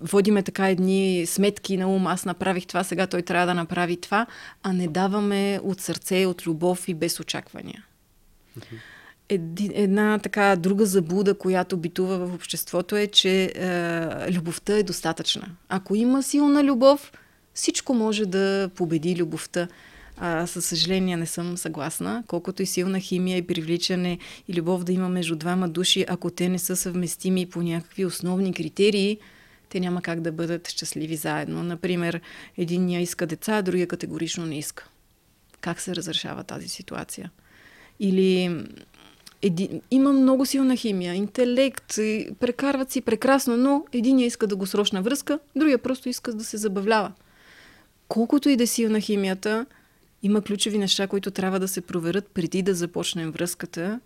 [0.00, 4.26] Водиме така едни сметки на ум, аз направих това, сега той трябва да направи това,
[4.62, 7.84] а не даваме от сърце, от любов и без очаквания.
[8.58, 8.95] Mm-hmm
[9.28, 15.48] една така друга заблуда, която битува в обществото е, че е, любовта е достатъчна.
[15.68, 17.12] Ако има силна любов,
[17.54, 19.68] всичко може да победи любовта.
[20.18, 22.24] А, със съжаление не съм съгласна.
[22.26, 26.48] Колкото и силна химия и привличане и любов да има между двама души, ако те
[26.48, 29.18] не са съвместими по някакви основни критерии,
[29.68, 31.62] те няма как да бъдат щастливи заедно.
[31.62, 32.20] Например,
[32.56, 34.88] единия иска деца, а другия категорично не иска.
[35.60, 37.30] Как се разрешава тази ситуация?
[38.00, 38.64] Или
[39.42, 41.94] Еди, има много силна химия, интелект,
[42.40, 46.56] прекарват си прекрасно, но един иска да го срочна връзка, другия просто иска да се
[46.56, 47.12] забавлява.
[48.08, 49.66] Колкото и да е силна химията,
[50.22, 54.00] има ключови неща, които трябва да се проверят преди да започнем връзката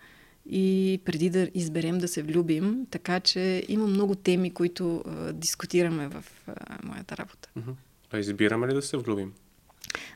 [0.50, 2.86] и преди да изберем да се влюбим.
[2.90, 7.48] Така че има много теми, които а, дискутираме в а, моята работа.
[8.12, 9.32] А избираме ли да се влюбим?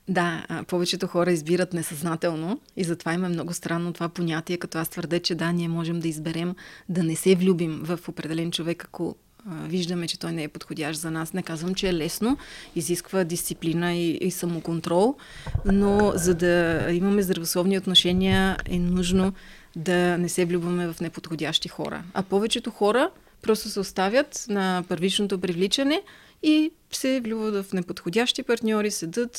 [0.09, 5.21] Да, повечето хора избират несъзнателно и затова има много странно това понятие, като аз твърде,
[5.21, 6.55] че да, ние можем да изберем
[6.89, 11.11] да не се влюбим в определен човек, ако виждаме, че той не е подходящ за
[11.11, 11.33] нас.
[11.33, 12.39] Не казвам, че е лесно,
[12.77, 15.17] изисква дисциплина и, и самоконтрол,
[15.65, 19.33] но за да имаме здравословни отношения е нужно
[19.77, 22.03] да не се влюбваме в неподходящи хора.
[22.15, 23.11] А повечето хора
[23.43, 26.03] просто се оставят на първичното привличане–
[26.45, 29.37] и се влюват в неподходящи партньори, седат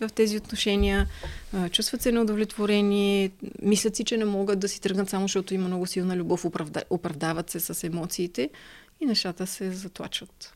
[0.00, 1.06] в тези отношения,
[1.70, 3.30] чувстват се неудовлетворени,
[3.62, 6.46] мислят си, че не могат да си тръгнат само защото има много силна любов,
[6.90, 8.50] оправдават се с емоциите
[9.00, 10.54] и нещата се затлачват.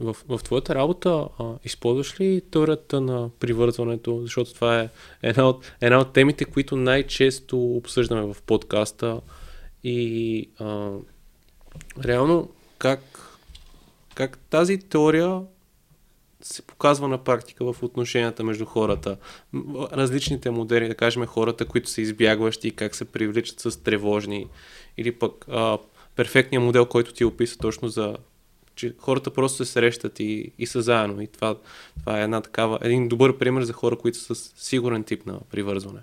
[0.00, 4.20] В, в твоята работа а, използваш ли теорията на привързването?
[4.22, 4.88] Защото това е
[5.22, 9.20] една от, една от темите, които най-често обсъждаме в подкаста.
[9.84, 10.90] И а,
[12.04, 12.48] реално
[12.80, 13.09] как,
[14.20, 15.40] как тази теория
[16.42, 19.16] се показва на практика в отношенията между хората.
[19.92, 24.46] Различните модели, да кажем хората, които са избягващи, как се привличат с тревожни,
[24.96, 25.78] или пък а,
[26.16, 28.16] перфектният модел, който ти описа точно за
[28.74, 31.22] че хората просто се срещат и, и са заедно.
[31.22, 31.56] И това,
[32.00, 35.40] това е една такава, един добър пример за хора, които са с сигурен тип на
[35.50, 36.00] привързване.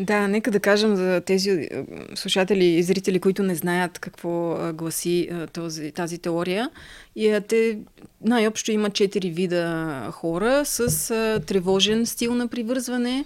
[0.00, 1.84] Да, нека да кажем за тези е,
[2.14, 6.70] слушатели и зрители, които не знаят какво е, гласи е, този, тази теория.
[7.16, 7.78] И те
[8.24, 11.08] най-общо има четири вида хора с
[11.46, 13.24] тревожен стил на привързване,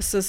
[0.00, 0.22] с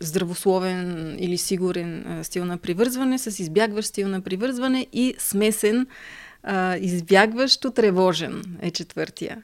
[0.00, 5.86] здравословен или сигурен стил на привързване, с избягващ стил на привързване и смесен,
[6.80, 9.42] избягващо тревожен е четвъртия.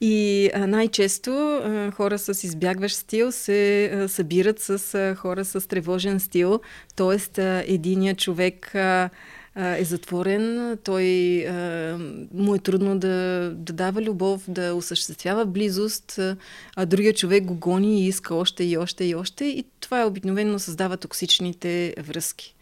[0.00, 1.60] И най-често
[1.96, 6.60] хора с избягващ стил се събират с хора с тревожен стил,
[6.96, 7.42] т.е.
[7.74, 8.72] единият човек
[9.56, 11.04] е затворен, той
[12.34, 16.20] му е трудно да, да дава любов, да осъществява близост,
[16.76, 20.58] а другия човек го гони и иска още и още и още и това обикновено
[20.58, 22.54] създава токсичните връзки.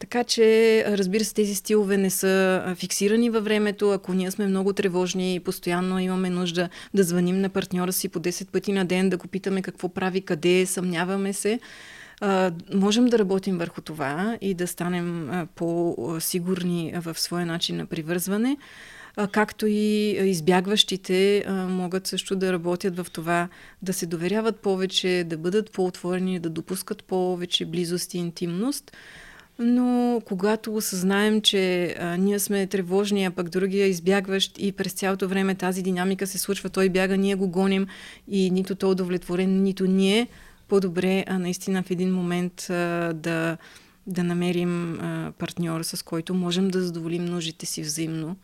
[0.00, 3.90] Така че, разбира се, тези стилове не са фиксирани във времето.
[3.90, 8.20] Ако ние сме много тревожни и постоянно имаме нужда да звъним на партньора си по
[8.20, 11.60] 10 пъти на ден, да го питаме какво прави, къде е, съмняваме се,
[12.74, 18.56] можем да работим върху това и да станем по-сигурни в своя начин на привързване
[19.32, 23.48] както и избягващите могат също да работят в това
[23.82, 28.92] да се доверяват повече, да бъдат по-отворени, да допускат повече близост и интимност
[29.60, 35.28] но когато осъзнаем, че а, ние сме тревожни, а пък другия избягващ и през цялото
[35.28, 37.86] време тази динамика се случва, той бяга, ние го гоним
[38.28, 40.28] и нито той е удовлетворен, нито ние,
[40.68, 43.56] по-добре а, наистина в един момент а, да,
[44.06, 48.36] да намерим а, партньор, с който можем да задоволим нуждите си взаимно.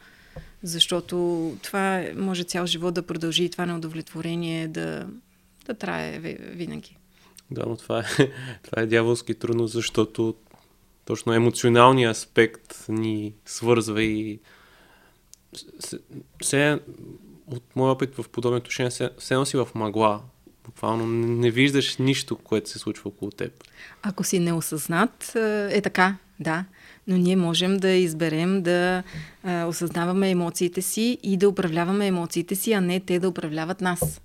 [0.63, 5.07] Защото това може цял живот да продължи и това неудовлетворение да,
[5.67, 6.97] да трае винаги.
[7.51, 8.05] Да, но това е,
[8.63, 10.35] това е дяволски трудно, защото
[11.07, 14.41] точно емоционалният аспект ни свързва и
[16.43, 16.81] се,
[17.47, 20.21] от моя опит в подобни отношения, се, се носи в мъгла.
[20.65, 23.53] Буквално не, не виждаш нищо, което се случва около теб.
[24.03, 25.33] Ако си неосъзнат,
[25.71, 26.65] е така, да.
[27.07, 29.03] Но ние можем да изберем да
[29.43, 34.21] а, осъзнаваме емоциите си и да управляваме емоциите си, а не те да управляват нас.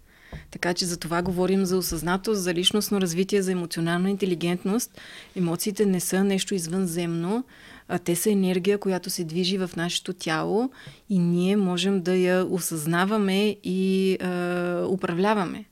[0.52, 5.02] Така че за това говорим за осъзнатост, за личностно развитие, за емоционална интелигентност.
[5.36, 7.44] Емоциите не са нещо извънземно,
[7.88, 10.72] а те са енергия, която се движи в нашето тяло
[11.10, 15.66] и ние можем да я осъзнаваме и а, управляваме.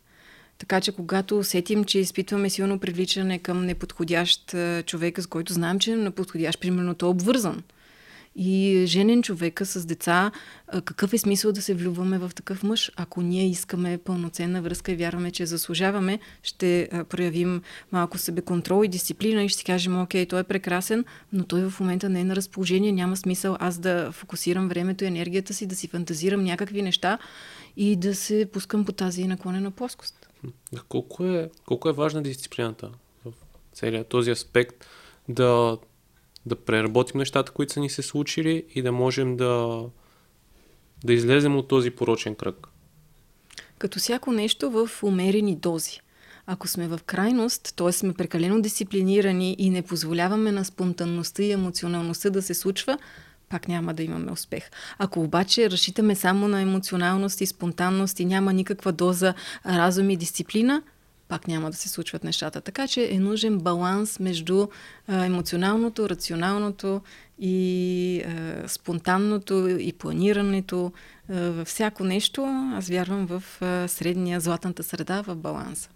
[0.58, 5.92] Така че когато усетим, че изпитваме силно привличане към неподходящ човек, с който знаем, че
[5.92, 7.64] е неподходящ, примерно то е обвързан–
[8.36, 10.32] и женен човека с деца,
[10.86, 12.92] какъв е смисъл да се влюбваме в такъв мъж?
[12.96, 17.62] Ако ние искаме пълноценна връзка и вярваме, че заслужаваме, ще проявим
[17.92, 21.70] малко себе контрол и дисциплина и ще си кажем, окей, той е прекрасен, но той
[21.70, 25.66] в момента не е на разположение, няма смисъл аз да фокусирам времето и енергията си,
[25.66, 27.18] да си фантазирам някакви неща
[27.78, 30.30] и да се пускам по тази наклонена плоскост.
[30.90, 32.90] Колко е, колко е важна дисциплината
[33.26, 33.32] в
[33.74, 34.86] целият този аспект
[35.30, 35.78] да
[36.46, 39.84] да преработим нещата, които са ни се случили и да можем да,
[41.04, 42.68] да излезем от този порочен кръг.
[43.78, 46.00] Като всяко нещо в умерени дози.
[46.46, 47.92] Ако сме в крайност, т.е.
[47.92, 52.98] сме прекалено дисциплинирани и не позволяваме на спонтанността и емоционалността да се случва,
[53.50, 54.70] пак няма да имаме успех.
[54.98, 59.34] Ако обаче разчитаме само на емоционалност и спонтанност и няма никаква доза
[59.66, 60.84] разум и дисциплина,
[61.30, 62.62] пак няма да се случват нещата.
[62.62, 64.68] Така че е нужен баланс между
[65.08, 67.02] емоционалното, рационалното
[67.40, 70.92] и а, спонтанното и планирането.
[71.30, 75.90] А, във всяко нещо аз вярвам в а, средния, златната среда, в баланса.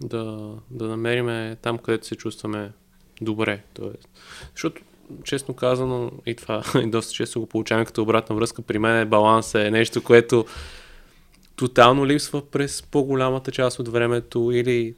[0.00, 2.72] Да, да намериме там, където се чувстваме
[3.20, 3.62] добре.
[3.74, 4.08] Тоест.
[4.54, 4.82] Защото
[5.24, 9.66] честно казано, и това и доста често го получаваме като обратна връзка, при мен балансът
[9.66, 10.44] е нещо, което
[11.56, 14.94] тотално липсва през по-голямата част от времето или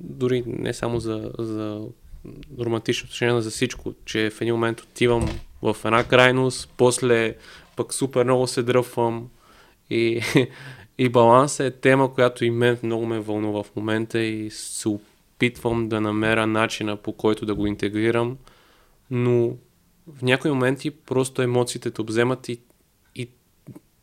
[0.00, 1.80] дори не само за, за
[2.60, 5.28] романтично отношение, но за всичко, че в един момент отивам
[5.62, 7.34] в една крайност, после
[7.76, 9.28] пък супер много се дръпвам
[9.90, 10.20] и,
[10.98, 15.88] и балансът е тема, която и мен много ме вълнува в момента и се опитвам
[15.88, 18.36] да намеря начина по който да го интегрирам,
[19.10, 19.56] но
[20.16, 22.60] в някои моменти просто емоциите те обземат и,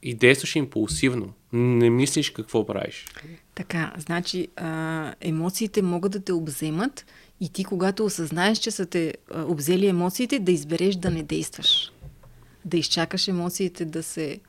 [0.05, 1.33] и действаш импулсивно.
[1.53, 3.05] Не мислиш какво правиш.
[3.55, 7.05] Така, значи а, емоциите могат да те обземат
[7.41, 11.91] и ти, когато осъзнаеш, че са те а, обзели емоциите, да избереш да не действаш.
[12.65, 14.39] Да изчакаш емоциите да се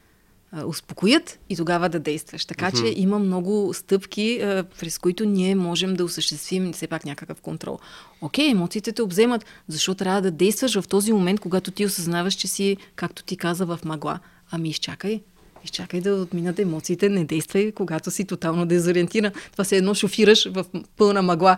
[0.52, 2.44] а, успокоят и тогава да действаш.
[2.44, 2.94] Така mm-hmm.
[2.94, 7.78] че има много стъпки, а, през които ние можем да осъществим все пак някакъв контрол.
[8.20, 12.48] Окей, емоциите те обземат, защо трябва да действаш в този момент, когато ти осъзнаваш, че
[12.48, 14.20] си, както ти каза, в мъгла.
[14.50, 15.20] Ами изчакай,
[15.66, 19.32] изчакай да отминат емоциите, не действай, когато си тотално дезориентиран.
[19.52, 20.64] Това се едно шофираш в
[20.96, 21.56] пълна мъгла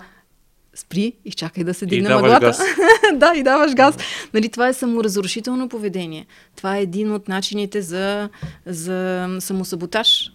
[0.74, 2.52] спри, изчакай да се дигне мъглата.
[3.14, 3.96] да, и даваш газ.
[4.34, 6.26] Нали, това е саморазрушително поведение.
[6.56, 8.28] Това е един от начините за,
[8.66, 10.30] за самосаботаж.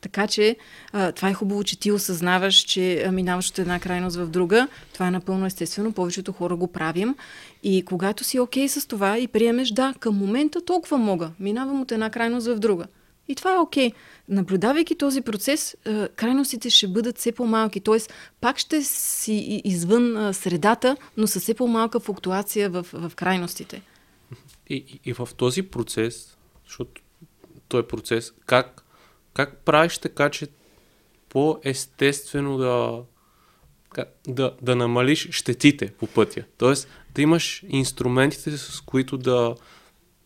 [0.00, 0.56] Така че
[0.92, 4.68] а, това е хубаво, че ти осъзнаваш, че минаваш от една крайност в друга.
[4.92, 5.92] Това е напълно естествено.
[5.92, 7.14] Повечето хора го правим.
[7.62, 11.30] И когато си окей okay с това и приемеш, да, към момента толкова мога.
[11.40, 12.84] Минавам от една крайност в друга.
[13.28, 13.90] И това е окей.
[13.90, 13.94] Okay.
[14.28, 15.76] Наблюдавайки този процес,
[16.16, 17.80] крайностите ще бъдат все по-малки.
[17.80, 17.98] Т.е.
[18.40, 23.82] пак ще си извън средата, но с все по-малка флуктуация в, в крайностите.
[24.68, 27.02] И, и в този процес, защото
[27.68, 28.84] той е процес, как,
[29.34, 30.46] как правиш така, че
[31.28, 33.02] по-естествено да,
[34.28, 36.44] да, да намалиш щетите по пътя?
[36.58, 39.54] Тоест, да имаш инструментите, с които да,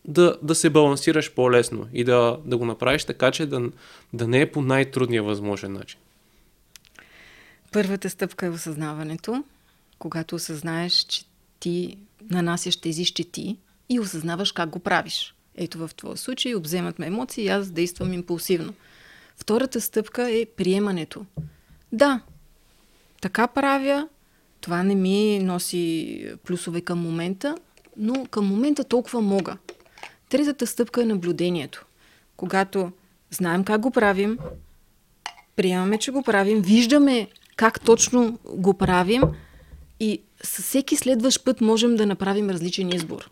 [0.05, 3.69] да, да се балансираш по-лесно и да, да го направиш така, че да,
[4.13, 5.99] да не е по най-трудния възможен начин.
[7.71, 9.43] Първата стъпка е осъзнаването.
[9.99, 11.23] Когато осъзнаеш, че
[11.59, 11.97] ти
[12.29, 13.57] нанасяш тези щети
[13.89, 15.35] и осъзнаваш как го правиш.
[15.55, 18.73] Ето в твоя случай обземат ме емоции и аз действам импулсивно.
[19.37, 21.25] Втората стъпка е приемането.
[21.91, 22.21] Да,
[23.21, 24.07] така правя,
[24.61, 27.55] това не ми носи плюсове към момента,
[27.97, 29.57] но към момента толкова мога.
[30.31, 31.85] Третата стъпка е наблюдението.
[32.37, 32.91] Когато
[33.31, 34.37] знаем как го правим,
[35.55, 39.21] приемаме, че го правим, виждаме как точно го правим
[39.99, 43.29] и със всеки следващ път можем да направим различен избор.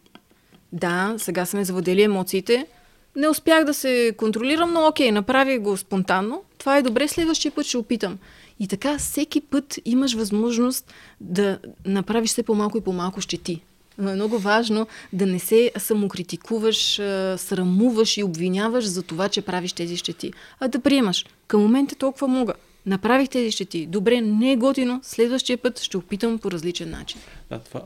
[0.73, 2.67] Да, сега сме заводели емоциите,
[3.15, 6.43] не успях да се контролирам, но окей, направих го спонтанно.
[6.57, 8.17] Това е добре, следващия път ще опитам.
[8.59, 13.61] И така всеки път имаш възможност да направиш все по-малко и по-малко щети.
[13.99, 16.95] Но е много важно да не се самокритикуваш,
[17.37, 21.25] срамуваш и обвиняваш за това, че правиш тези щети, а да приемаш.
[21.47, 22.53] Към момента толкова мога.
[22.85, 23.85] Направих тези щети.
[23.85, 24.99] Добре, не е готино.
[25.03, 27.21] Следващия път ще опитам по различен начин.
[27.49, 27.81] Да, това,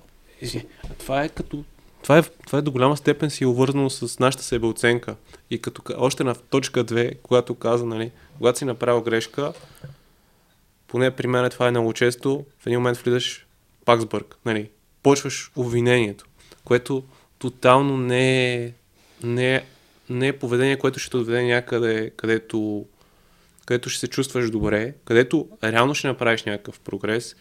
[1.00, 1.64] това е като
[2.04, 5.16] това е, това е до голяма степен си увързано с нашата себеоценка.
[5.50, 9.54] И като още на точка 2, когато каза, нали, когато си направил грешка,
[10.88, 13.46] поне при мен това е много често, в един момент влизаш
[13.86, 14.38] пак с бърк.
[14.46, 14.70] Нали,
[15.04, 16.26] почваш обвинението,
[16.64, 17.04] което
[17.40, 18.74] тотално не е,
[19.24, 19.66] не е,
[20.10, 22.86] не е поведение, което ще те отведе някъде, където,
[23.66, 27.36] където ще се чувстваш добре, където реално ще направиш някакъв прогрес.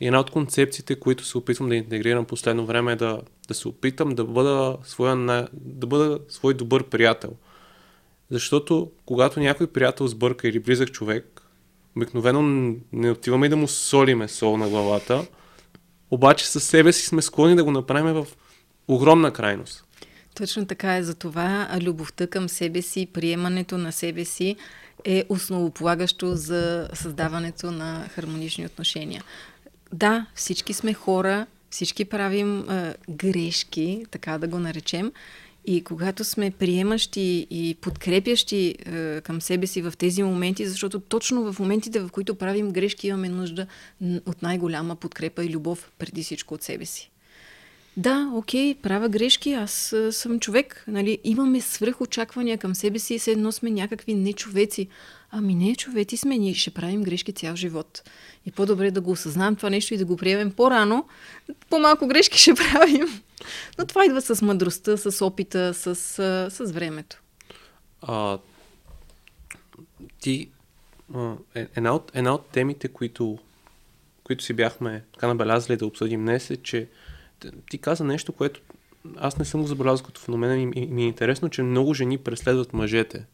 [0.00, 3.68] И една от концепциите, които се опитвам да интегрирам последно време е да, да се
[3.68, 7.32] опитам да бъда, своя, да бъда свой добър приятел.
[8.30, 11.42] Защото когато някой приятел сбърка или близък човек,
[11.96, 12.42] обикновено
[12.92, 15.26] не отиваме и да му солиме сол на главата,
[16.10, 18.26] обаче със себе си сме склонни да го направим в
[18.88, 19.84] огромна крайност.
[20.34, 21.68] Точно така е за това.
[21.82, 24.56] Любовта към себе си, приемането на себе си
[25.04, 29.24] е основополагащо за създаването на хармонични отношения.
[29.92, 35.12] Да, всички сме хора, всички правим а, грешки, така да го наречем.
[35.66, 41.52] И когато сме приемащи и подкрепящи е, към себе си в тези моменти, защото точно
[41.52, 43.66] в моментите, в които правим грешки, имаме нужда
[44.26, 47.10] от най-голяма подкрепа и любов преди всичко от себе си.
[47.96, 50.84] Да, окей, правя грешки, аз а, съм човек.
[50.88, 51.18] Нали?
[51.24, 54.88] Имаме свръхочаквания към себе си и все едно сме някакви нечовеци.
[55.30, 58.02] Ами не, човеци сме, ние ще правим грешки цял живот.
[58.46, 61.04] И по-добре да го осъзнаем това нещо и да го приемем по-рано.
[61.70, 63.20] По-малко грешки ще правим.
[63.78, 65.94] Но това идва с мъдростта, с опита, с,
[66.50, 67.22] с времето.
[68.02, 68.38] А,
[70.20, 70.50] ти,
[71.14, 73.38] а, е, една, от, една от темите, които,
[74.24, 76.88] които си бяхме така набелязали да обсъдим днес е, че
[77.70, 78.60] ти каза нещо, което
[79.16, 82.18] аз не съм го забелязал като феномен и ми, ми е интересно, че много жени
[82.18, 83.26] преследват мъжете.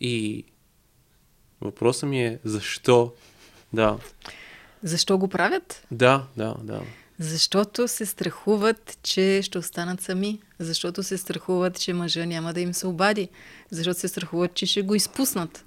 [0.00, 0.44] И
[1.60, 3.12] въпросът ми е защо?
[3.72, 3.98] Да.
[4.82, 5.86] Защо го правят?
[5.90, 6.82] Да, да, да.
[7.18, 10.40] Защото се страхуват, че ще останат сами.
[10.58, 13.28] Защото се страхуват, че мъжа няма да им се обади.
[13.70, 15.64] Защото се страхуват, че ще го изпуснат.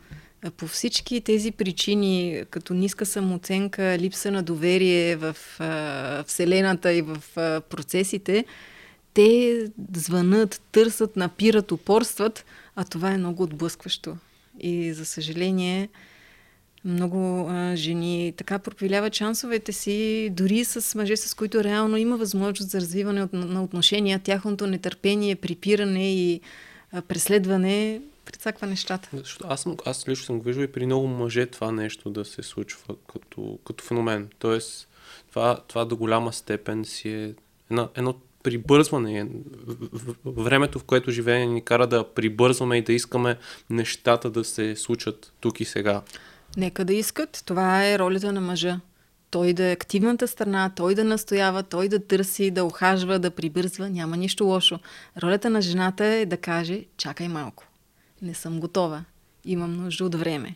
[0.58, 7.18] По всички тези причини, като ниска самооценка, липса на доверие в а, Вселената и в
[7.36, 8.46] а, процесите,
[9.14, 12.46] те звънат, търсят, напират, упорстват,
[12.76, 14.18] а това е много отблъскващо.
[14.60, 15.90] И за съжаление,
[16.88, 22.72] много а, жени така пропиляват шансовете си, дори с мъже, с които реално има възможност
[22.72, 26.42] за развиване от, на отношения, тяхното нетърпение, припиране и
[26.92, 29.10] а, преследване прецаква нещата.
[29.14, 32.44] Защото аз, аз лично съм го виждал и при много мъже това нещо да се
[32.44, 34.28] случва като, като феномен.
[34.40, 34.88] Тоест,
[35.30, 37.34] това, това до голяма степен си е
[37.72, 39.28] едно, едно прибързване.
[40.26, 43.38] Времето, в което живеем, ни кара да прибързваме и да искаме
[43.70, 46.02] нещата да се случат тук и сега.
[46.58, 47.44] Нека да искат.
[47.46, 48.80] Това е ролята на мъжа.
[49.30, 53.90] Той да е активната страна, той да настоява, той да търси, да охажва, да прибързва.
[53.90, 54.80] Няма нищо лошо.
[55.24, 57.64] Ролята на жената е да каже, чакай малко.
[58.22, 59.04] Не съм готова.
[59.46, 60.56] Имам нужда от време.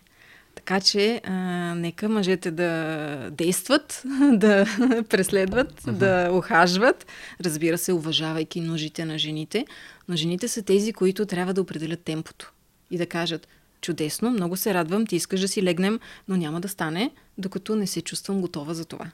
[0.56, 1.32] Така че, а,
[1.76, 4.66] нека мъжете да действат, да
[5.10, 5.92] преследват, uh-huh.
[5.92, 7.06] да охажват,
[7.44, 9.66] разбира се, уважавайки нуждите на жените,
[10.08, 12.52] но жените са тези, които трябва да определят темпото
[12.92, 13.48] и да кажат,
[13.82, 17.88] чудесно, много се радвам, ти искаш да си легнем, но няма да стане, докато не
[17.88, 19.06] се чувствам готова за това.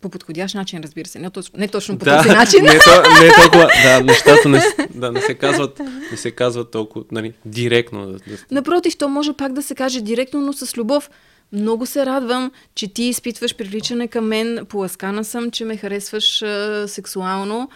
[0.00, 1.18] По подходящ начин, разбира се.
[1.18, 2.64] Не точно, не точно по да, този начин.
[2.64, 3.70] Не, то, не толкова.
[3.82, 4.62] Да, нещата не,
[4.94, 5.80] да, не се казват,
[6.10, 8.06] не се казват толкова нали, директно.
[8.06, 8.36] Да, да.
[8.50, 11.10] Напротив, то може пак да се каже директно, но с любов.
[11.52, 14.66] Много се радвам, че ти изпитваш привличане към мен.
[14.68, 17.68] Поласкана съм, че ме харесваш а, сексуално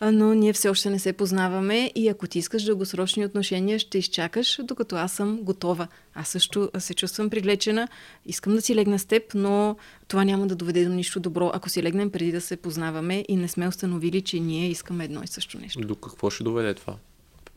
[0.00, 4.60] но ние все още не се познаваме и ако ти искаш дългосрочни отношения, ще изчакаш,
[4.62, 5.88] докато аз съм готова.
[6.14, 7.88] Аз също се чувствам привлечена,
[8.26, 9.76] искам да си легна с теб, но
[10.08, 13.36] това няма да доведе до нищо добро, ако си легнем преди да се познаваме и
[13.36, 15.80] не сме установили, че ние искаме едно и също нещо.
[15.80, 16.94] До какво ще доведе това?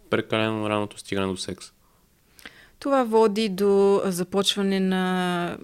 [0.10, 1.72] Прекалено раното стигане до секс.
[2.80, 5.58] Това води до започване на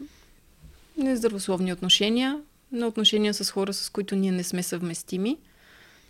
[0.98, 5.38] нездравословни отношения, на отношения с хора, с които ние не сме съвместими.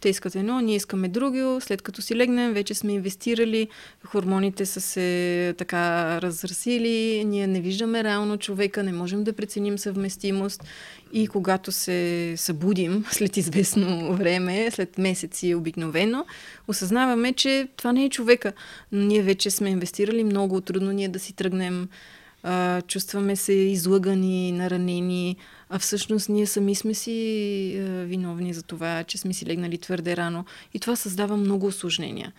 [0.01, 1.61] Те искат едно, ние искаме друго.
[1.61, 3.67] След като си легнем, вече сме инвестирали,
[4.05, 10.63] хормоните са се така разрасили, ние не виждаме реално човека, не можем да преценим съвместимост.
[11.13, 16.25] И когато се събудим след известно време, след месеци обикновено,
[16.67, 18.53] осъзнаваме, че това не е човека.
[18.91, 21.87] Но ние вече сме инвестирали много, трудно ние да си тръгнем
[22.43, 25.35] а, чувстваме се излъгани, наранени,
[25.69, 30.17] а всъщност ние сами сме си а, виновни за това, че сме си легнали твърде
[30.17, 30.45] рано.
[30.73, 32.33] И това създава много осложнения.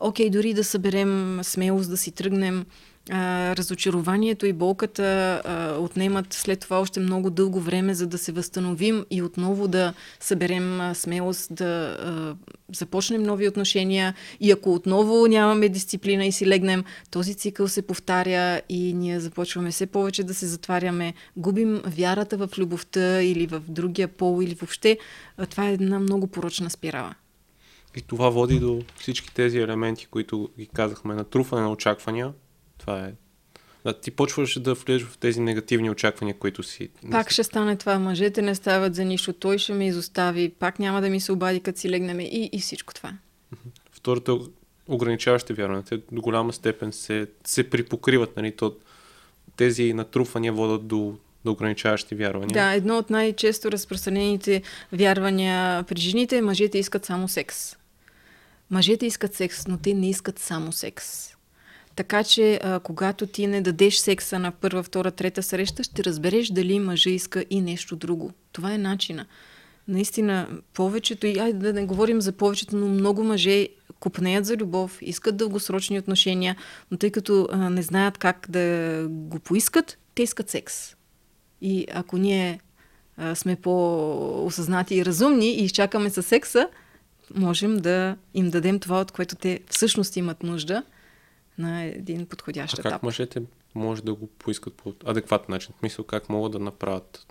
[0.00, 2.64] Окей, дори да съберем смелост да си тръгнем,
[3.10, 8.32] а, разочарованието и болката а, отнемат след това още много дълго време, за да се
[8.32, 12.36] възстановим и отново да съберем смелост да а,
[12.74, 14.14] започнем нови отношения.
[14.40, 19.70] И ако отново нямаме дисциплина и си легнем, този цикъл се повтаря и ние започваме
[19.70, 24.98] все повече да се затваряме, губим вярата в любовта или в другия пол или въобще.
[25.36, 27.14] А, това е една много порочна спирала.
[27.96, 32.32] И това води до всички тези елементи, които ги казахме, натрупване на очаквания,
[32.82, 33.12] това е.
[33.84, 36.88] Да, ти почваш да влезеш в тези негативни очаквания, които си.
[37.10, 37.98] Пак ще стане това.
[37.98, 39.32] Мъжете не стават за нищо.
[39.32, 40.48] Той ще ме изостави.
[40.48, 43.12] Пак няма да ми се обади, като си легнем и, и всичко това.
[43.92, 44.38] Втората
[44.88, 45.82] ограничаващи вярвания.
[45.82, 48.36] Те до голяма степен се, се припокриват.
[48.36, 48.56] Нали?
[48.56, 48.76] То,
[49.56, 51.14] тези натрупвания водят до,
[51.44, 52.52] до ограничаващи вярвания.
[52.52, 54.62] Да, едно от най-често разпространените
[54.92, 57.76] вярвания при жените е мъжете искат само секс.
[58.70, 61.31] Мъжете искат секс, но те не искат само секс.
[61.96, 66.48] Така че, а, когато ти не дадеш секса на първа, втора, трета среща, ще разбереш
[66.48, 68.32] дали мъжа иска и нещо друго.
[68.52, 69.26] Това е начина.
[69.88, 73.68] Наистина, повечето, и айде да не говорим за повечето, но много мъже
[74.00, 76.56] купнеят за любов, искат дългосрочни отношения,
[76.90, 80.94] но тъй като а, не знаят как да го поискат, те искат секс.
[81.60, 82.60] И ако ние
[83.16, 86.68] а, сме по-осъзнати и разумни и изчакаме със секса,
[87.34, 90.82] можем да им дадем това, от което те всъщност имат нужда–
[91.58, 92.92] на един подходящ а етап.
[92.92, 93.42] как мъжете
[93.74, 95.74] може да го поискат по адекватен начин?
[95.78, 97.26] В мисъл, как могат да направят?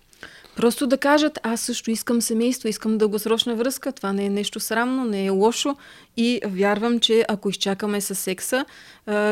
[0.56, 5.06] Просто да кажат, аз също искам семейство, искам дългосрочна връзка, това не е нещо срамно,
[5.06, 5.76] не е лошо
[6.18, 8.66] и вярвам, че ако изчакаме с секса,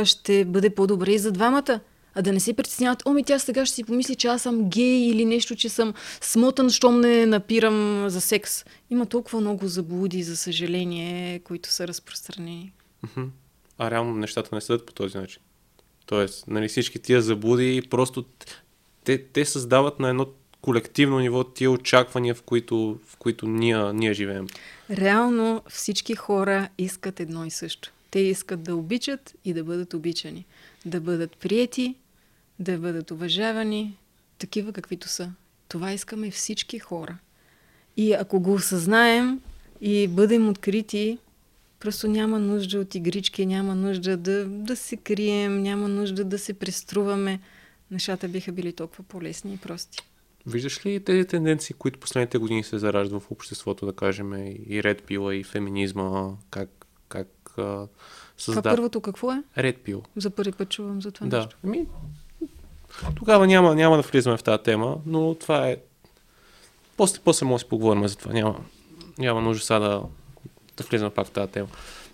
[0.03, 1.79] ще бъде по-добре и за двамата.
[2.15, 5.09] А да не се притесняват, оми тя сега ще си помисли, че аз съм гей
[5.09, 8.65] или нещо, че съм смотан, щом не напирам за секс.
[8.89, 12.73] Има толкова много заблуди, за съжаление, които са разпространени
[13.79, 15.41] а реално нещата не седат по този начин.
[16.05, 18.25] Тоест, нали, всички тия заблуди просто
[19.03, 20.27] те, те създават на едно
[20.61, 24.47] колективно ниво тия очаквания, в които, в които ние, ние живеем.
[24.89, 27.91] Реално всички хора искат едно и също.
[28.11, 30.45] Те искат да обичат и да бъдат обичани.
[30.85, 31.95] Да бъдат прияти,
[32.59, 33.97] да бъдат уважавани,
[34.37, 35.31] такива каквито са.
[35.67, 37.17] Това искаме всички хора.
[37.97, 39.41] И ако го осъзнаем
[39.81, 41.17] и бъдем открити
[41.79, 46.53] Просто няма нужда от игрички, няма нужда да, да се крием, няма нужда да се
[46.53, 47.39] преструваме.
[47.91, 49.97] Нещата биха били толкова по-лесни и прости.
[50.47, 54.33] Виждаш ли тези тенденции, които последните години се зараждат в обществото, да кажем,
[54.69, 57.27] и ред пила, и феминизма, как, как
[57.57, 57.87] а,
[58.37, 58.63] създав...
[58.63, 59.43] Това първото какво е?
[59.57, 60.03] Ред пил.
[60.15, 61.37] За първи път чувам за това да.
[61.37, 61.57] нещо.
[61.63, 61.87] Ами,
[63.15, 65.77] тогава няма, няма да влизаме в тази тема, но това е...
[66.97, 68.33] После, после може да си поговорим за това.
[68.33, 68.59] Няма,
[69.17, 70.03] няма нужда сега да,
[70.83, 71.67] да влизаме пак в тази тема.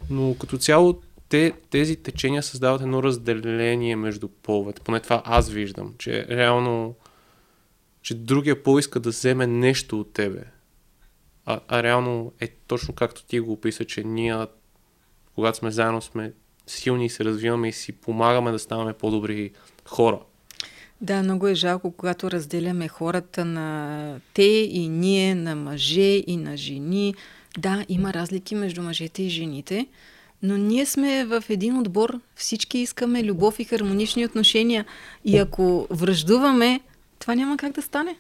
[0.09, 4.81] Но като цяло те, тези течения създават едно разделение между половете.
[4.81, 6.95] Поне това аз виждам, че реално
[8.05, 10.43] че другия пол иска да вземе нещо от тебе.
[11.45, 14.45] А, а реално е точно както ти го описа, че ние,
[15.35, 16.33] когато сме заедно, сме
[16.67, 19.51] силни и се развиваме и си помагаме да ставаме по-добри
[19.85, 20.19] хора.
[21.01, 26.57] Да, много е жалко, когато разделяме хората на те и ние, на мъже и на
[26.57, 27.15] жени.
[27.57, 29.87] Да, има разлики между мъжете и жените,
[30.43, 32.19] но ние сме в един отбор.
[32.35, 34.85] Всички искаме любов и хармонични отношения.
[35.25, 36.81] И ако връждуваме,
[37.19, 38.15] това няма как да стане.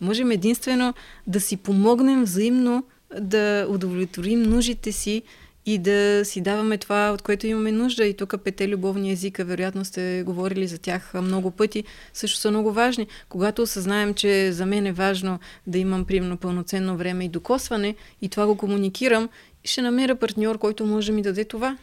[0.00, 0.94] Можем единствено
[1.26, 2.84] да си помогнем взаимно
[3.20, 5.22] да удовлетворим нуждите си
[5.68, 8.06] и да си даваме това, от което имаме нужда.
[8.06, 12.72] И тук пете любовни езика, вероятно сте говорили за тях много пъти, също са много
[12.72, 13.06] важни.
[13.28, 18.28] Когато осъзнаем, че за мен е важно да имам примерно пълноценно време и докосване и
[18.28, 19.28] това го комуникирам,
[19.64, 21.78] ще намеря партньор, който може да ми даде това.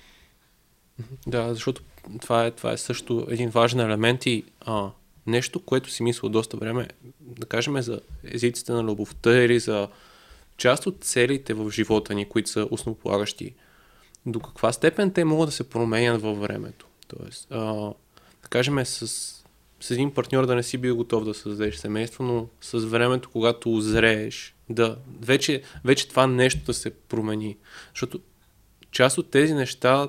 [1.27, 1.81] Да, защото
[2.21, 4.89] това е, това е също един важен елемент и а,
[5.27, 6.87] нещо, което си мисля доста време,
[7.19, 9.87] да кажем за езиците на любовта или за
[10.57, 13.53] част от целите в живота ни, които са основополагащи,
[14.25, 16.87] до каква степен те могат да се променят във времето.
[17.07, 17.73] Тоест, а,
[18.43, 19.07] да кажем с,
[19.79, 23.75] с един партньор да не си бил готов да създадеш семейство, но с времето, когато
[23.75, 27.57] озрееш, да, вече, вече това нещо да се промени.
[27.93, 28.19] Защото
[28.91, 30.07] част от тези неща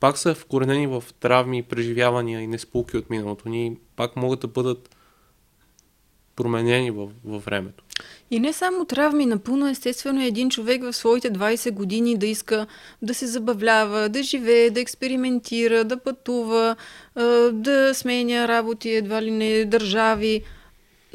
[0.00, 4.93] пак са вкоренени в травми, преживявания и несполки от миналото ни, пак могат да бъдат
[6.36, 7.84] променени във, във времето.
[8.30, 12.66] И не само травми, напълно естествено е един човек в своите 20 години да иска
[13.02, 16.76] да се забавлява, да живее, да експериментира, да пътува,
[17.52, 20.42] да сменя работи, едва ли не държави.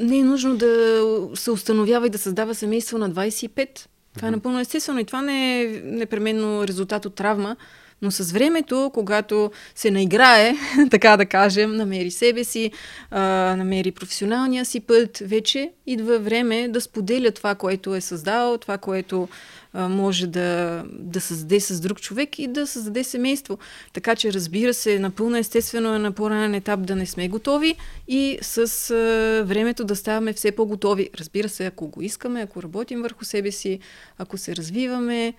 [0.00, 1.02] Не е нужно да
[1.34, 3.68] се установява и да създава семейство на 25.
[4.16, 7.56] Това е напълно естествено и това не е непременно резултат от травма,
[8.02, 10.54] но с времето, когато се наиграе,
[10.90, 12.70] така да кажем, намери себе си,
[13.10, 13.20] а,
[13.56, 19.28] намери професионалния си път, вече идва време да споделя това, което е създал, това, което
[19.72, 23.58] а, може да, да създаде с друг човек и да създаде семейство.
[23.92, 27.76] Така че, разбира се, напълно естествено е на по-ранен етап да не сме готови
[28.08, 31.10] и с а, времето да ставаме все по-готови.
[31.18, 33.78] Разбира се, ако го искаме, ако работим върху себе си,
[34.18, 35.34] ако се развиваме,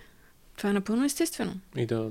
[0.56, 1.54] това е напълно естествено.
[1.76, 2.10] И да,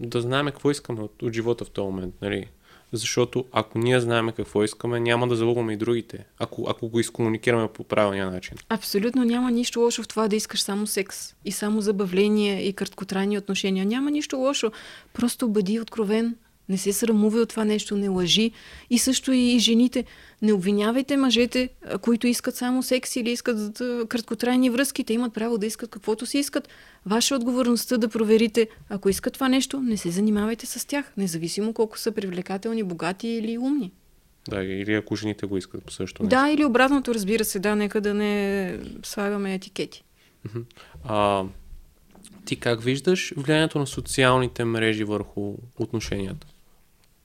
[0.00, 2.46] да знаем какво искаме от, от живота в този момент, нали?
[2.92, 7.68] Защото ако ние знаем какво искаме, няма да залъгваме и другите, ако, ако го изкомуникираме
[7.68, 8.56] по правилния начин.
[8.68, 13.38] Абсолютно няма нищо лошо в това да искаш само секс и само забавление и краткотрайни
[13.38, 13.86] отношения.
[13.86, 14.72] Няма нищо лошо.
[15.12, 16.36] Просто бъди откровен,
[16.68, 18.50] не се срамувай от това нещо, не лъжи.
[18.90, 20.04] И също и жените.
[20.42, 21.68] Не обвинявайте мъжете,
[22.00, 25.04] които искат само секс или искат краткотрайни връзки.
[25.04, 26.68] Те имат право да искат каквото си искат.
[27.06, 31.98] Ваша отговорността да проверите, ако искат това нещо, не се занимавайте с тях, независимо колко
[31.98, 33.92] са привлекателни, богати или умни.
[34.48, 36.36] Да, или ако жените го искат по също нещо.
[36.36, 40.04] Да, или обратното, разбира се, да, нека да не слагаме етикети.
[41.04, 41.44] А,
[42.44, 46.46] ти как виждаш влиянието на социалните мрежи върху отношенията?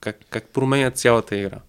[0.03, 1.59] Как, как променят цялата игра?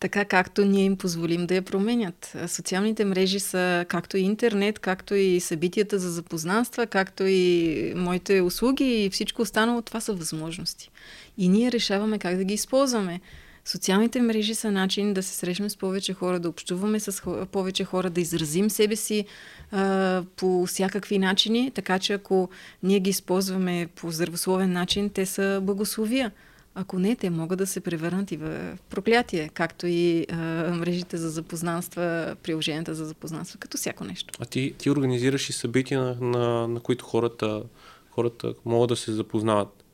[0.00, 2.36] Така както ние им позволим да я променят.
[2.46, 9.04] Социалните мрежи са както и интернет, както и събитията за запознанства, както и моите услуги
[9.04, 10.90] и всичко останало, това са възможности.
[11.38, 13.20] И ние решаваме как да ги използваме.
[13.64, 17.22] Социалните мрежи са начин да се срещнем с повече хора, да общуваме с
[17.52, 19.24] повече хора, да изразим себе си
[19.70, 22.48] а, по всякакви начини, така че ако
[22.82, 26.32] ние ги използваме по здравословен начин, те са благословия.
[26.74, 30.36] Ако не, те могат да се превърнат и в проклятие, както и а,
[30.74, 34.34] мрежите за запознанства, приложенията за запознанства, като всяко нещо.
[34.40, 37.62] А ти, ти организираш и събития, на, на, на които хората,
[38.10, 39.84] хората могат да се запознават.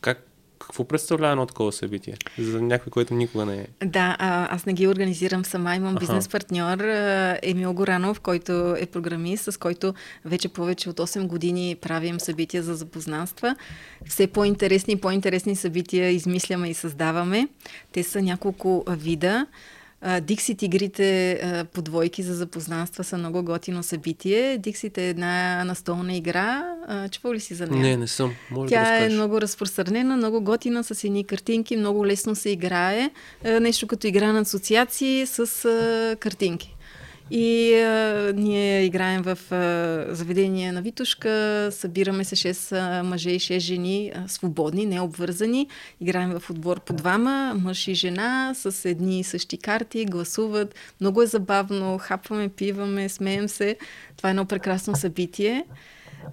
[0.00, 0.27] Как,
[0.68, 2.14] какво представлява едно такова събитие?
[2.38, 3.86] За някой, който никога не е.
[3.86, 5.74] Да, а, аз не ги организирам сама.
[5.74, 6.00] Имам Аха.
[6.00, 6.78] бизнес партньор
[7.42, 9.94] Емил Горанов, който е програмист, с който
[10.24, 13.56] вече повече от 8 години правим събития за запознанства.
[14.06, 17.48] Все по-интересни и по-интересни събития измисляме и създаваме.
[17.92, 19.46] Те са няколко вида.
[20.20, 21.40] Диксит игрите
[21.72, 24.58] по двойки за запознанства са много готино събитие.
[24.58, 26.74] Диксит е една настолна игра.
[27.10, 27.82] Чувал ли си за нея?
[27.82, 28.32] Не, не съм.
[28.50, 33.10] Може Тя да е много разпространена, много готина, с едни картинки, много лесно се играе.
[33.44, 36.74] Нещо като игра на асоциации с картинки.
[37.30, 43.58] И а, ние играем в а, заведение на Витушка, събираме се 6 мъже и 6
[43.58, 45.68] жени, а, свободни, необвързани.
[46.00, 50.74] Играем в отбор по двама, мъж и жена, с едни и същи карти, гласуват.
[51.00, 53.76] Много е забавно, хапваме, пиваме, смеем се.
[54.16, 55.64] Това е едно прекрасно събитие.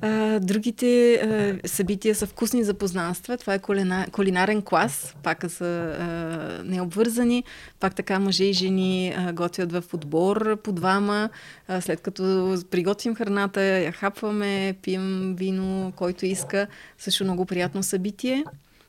[0.01, 3.37] А, другите а, събития са вкусни запознанства.
[3.37, 7.43] Това е кулина, кулинарен клас, пак са а, необвързани.
[7.79, 11.29] Пак така мъже и жени а, готвят в отбор по двама.
[11.67, 16.67] А, след като приготвим храната, я хапваме, пием вино, който иска.
[16.97, 18.43] Също много приятно събитие.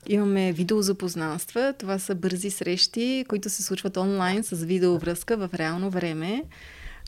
[0.08, 1.74] Имаме видеозапознанства.
[1.78, 6.42] Това са бързи срещи, които се случват онлайн с видеовръзка в реално време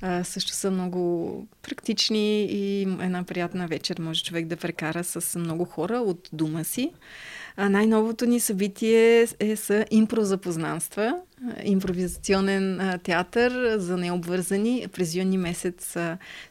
[0.02, 5.64] а, също са много практични и една приятна вечер може човек да прекара с много
[5.64, 6.92] хора от дома си.
[7.60, 11.14] А най-новото ни събитие е с импрозапознанства,
[11.64, 14.86] импровизационен театър за необвързани.
[14.92, 15.96] През юни месец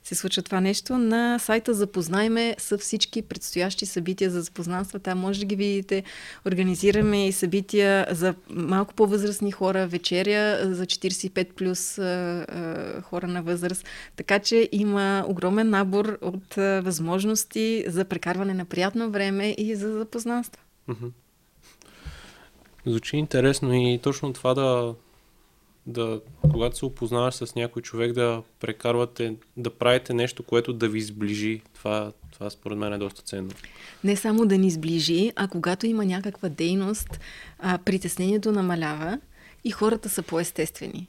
[0.04, 0.98] се случва това нещо.
[0.98, 5.00] На сайта Запознайме са всички предстоящи събития за запознанства.
[5.00, 6.04] Там може да ги видите.
[6.48, 11.96] Организираме и събития за малко по-възрастни хора, вечеря за 45 плюс
[13.04, 13.86] хора на възраст.
[14.16, 20.62] Така че има огромен набор от възможности за прекарване на приятно време и за запознанства.
[22.86, 24.96] Звучи интересно и точно това да,
[25.86, 26.22] да,
[26.52, 31.62] когато се опознаваш с някой човек, да прекарвате, да правите нещо, което да ви сближи.
[31.74, 33.50] Това, това според мен е доста ценно.
[34.04, 37.20] Не само да ни сближи, а когато има някаква дейност,
[37.60, 39.20] а, притеснението намалява
[39.64, 41.08] и хората са по-естествени.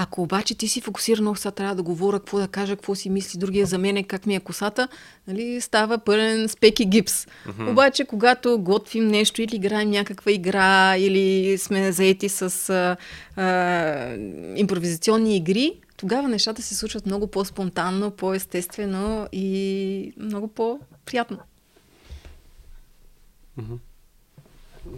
[0.00, 3.38] Ако обаче ти си фокусиран, сега трябва да говоря, какво да кажа, какво си мисли
[3.38, 4.88] другия за мен, как ми е косата,
[5.26, 7.26] нали, става пълен спеки гипс.
[7.26, 7.70] Uh-huh.
[7.70, 12.96] Обаче, когато готвим нещо или играем някаква игра, или сме заети с а,
[13.42, 14.16] а,
[14.56, 21.38] импровизационни игри, тогава нещата се случват много по-спонтанно, по-естествено и много по-приятно.
[23.60, 23.78] Uh-huh.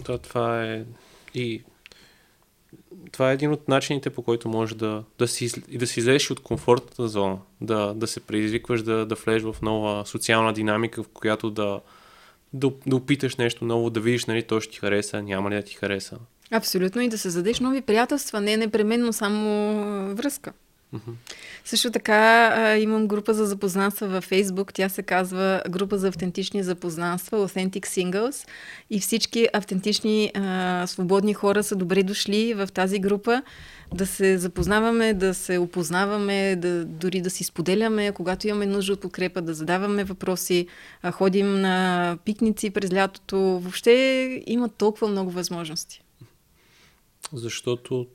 [0.07, 0.85] Да, това е
[1.35, 1.63] и
[3.13, 6.41] това е един от начините, по който можеш да, да, си, да си излезеш от
[6.41, 11.51] комфортната зона, да, да се предизвикваш, да, да влезеш в нова социална динамика, в която
[11.51, 11.81] да,
[12.53, 15.63] да, да опиташ нещо ново, да видиш, нали, то ще ти хареса, няма ли да
[15.63, 16.19] ти хареса.
[16.51, 20.53] Абсолютно и да се задеш нови приятелства, не непременно само връзка.
[20.95, 21.15] Mm-hmm.
[21.65, 24.73] Също така а, имам група за запознанства във Facebook.
[24.75, 28.49] Тя се казва Група за автентични запознанства, Authentic Singles.
[28.91, 33.43] И всички автентични, а, свободни хора са добре дошли в тази група
[33.95, 39.01] да се запознаваме, да се опознаваме, да, дори да си споделяме, когато имаме нужда от
[39.01, 40.67] подкрепа, да задаваме въпроси,
[41.03, 43.39] а, ходим на пикници през лятото.
[43.39, 46.03] Въобще има толкова много възможности.
[47.33, 48.07] Защото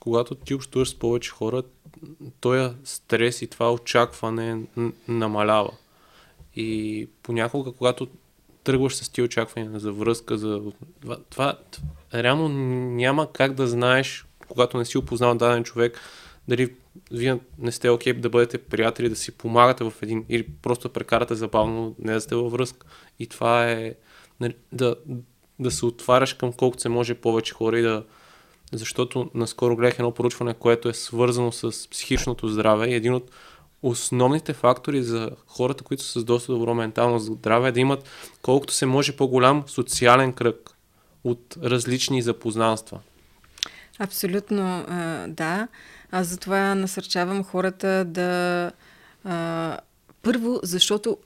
[0.00, 1.62] когато ти общуваш с повече хора,
[2.40, 4.62] този стрес и това очакване
[5.08, 5.72] намалява.
[6.56, 8.08] И понякога, когато
[8.64, 10.62] тръгваш с тия очаквания за връзка, за
[11.00, 11.58] това, това
[12.14, 12.48] реално
[12.94, 16.00] няма как да знаеш, когато не си опознал даден човек,
[16.48, 16.74] дали
[17.10, 20.88] вие не сте окей okay да бъдете приятели, да си помагате в един или просто
[20.88, 22.86] прекарате забавно, не да сте във връзка.
[23.18, 23.94] И това е
[24.40, 24.96] нали, да,
[25.58, 28.04] да се отваряш към колкото се може повече хора и да,
[28.76, 33.30] защото наскоро гледах едно поручване, което е свързано с психичното здраве и един от
[33.82, 38.08] основните фактори за хората, които са с доста добро ментално здраве е да имат
[38.42, 40.70] колкото се може по-голям социален кръг
[41.24, 42.98] от различни запознанства.
[43.98, 44.84] Абсолютно,
[45.28, 45.68] да.
[46.10, 48.70] Аз затова насърчавам хората да.
[50.22, 51.18] първо, защото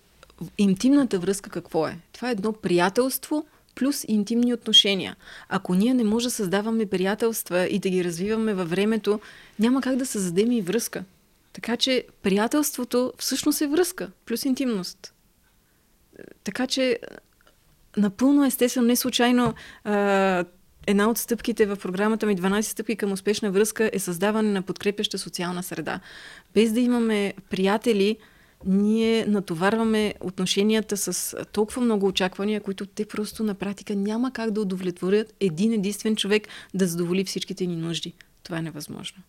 [0.59, 1.99] интимната връзка какво е?
[2.13, 3.47] Това е едно приятелство,
[3.81, 5.17] плюс интимни отношения.
[5.49, 9.21] Ако ние не може да създаваме приятелства и да ги развиваме във времето,
[9.59, 11.05] няма как да създадем и връзка.
[11.53, 15.15] Така че приятелството всъщност е връзка, плюс интимност.
[16.45, 16.99] Така че
[17.97, 19.55] напълно естествено, не случайно
[19.85, 20.45] а,
[20.87, 25.19] една от стъпките в програмата ми 12 стъпки към успешна връзка е създаване на подкрепяща
[25.19, 26.01] социална среда.
[26.55, 28.17] Без да имаме приятели,
[28.65, 34.61] ние натоварваме отношенията с толкова много очаквания, които те просто на практика няма как да
[34.61, 38.15] удовлетворят един единствен човек да задоволи всичките ни нужди.
[38.43, 39.23] Това е невъзможно.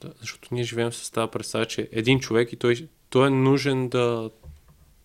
[0.00, 3.88] Да, защото ние живеем с тази представа, че един човек и той, той е нужен
[3.88, 4.30] да,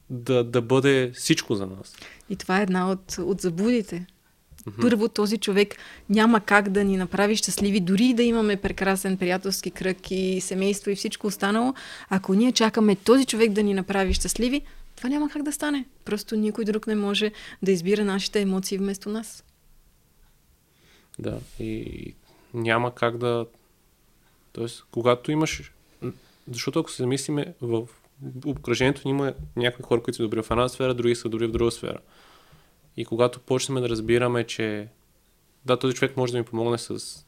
[0.10, 1.96] да, да бъде всичко за нас.
[2.30, 4.06] И това е една от, от заблудите.
[4.60, 4.82] Mm-hmm.
[4.82, 5.76] Първо, този човек
[6.10, 10.96] няма как да ни направи щастливи, дори да имаме прекрасен приятелски кръг и семейство и
[10.96, 11.74] всичко останало.
[12.10, 14.62] Ако ние чакаме този човек да ни направи щастливи,
[14.96, 15.86] това няма как да стане.
[16.06, 17.32] Просто никой друг не може
[17.64, 19.44] да избира нашите емоции вместо нас.
[21.20, 22.14] Да, и
[22.54, 23.46] няма как да...
[24.54, 25.72] Тоест, когато имаш...
[26.52, 27.88] Защото ако се замислиме, в
[28.46, 31.52] обкръжението ни има някои хора, които са добри в една сфера, други са добри в
[31.52, 31.98] друга сфера.
[33.00, 34.88] И когато почнем да разбираме, че
[35.66, 37.26] да, този човек може да ми помогне с,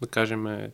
[0.00, 0.70] да кажем,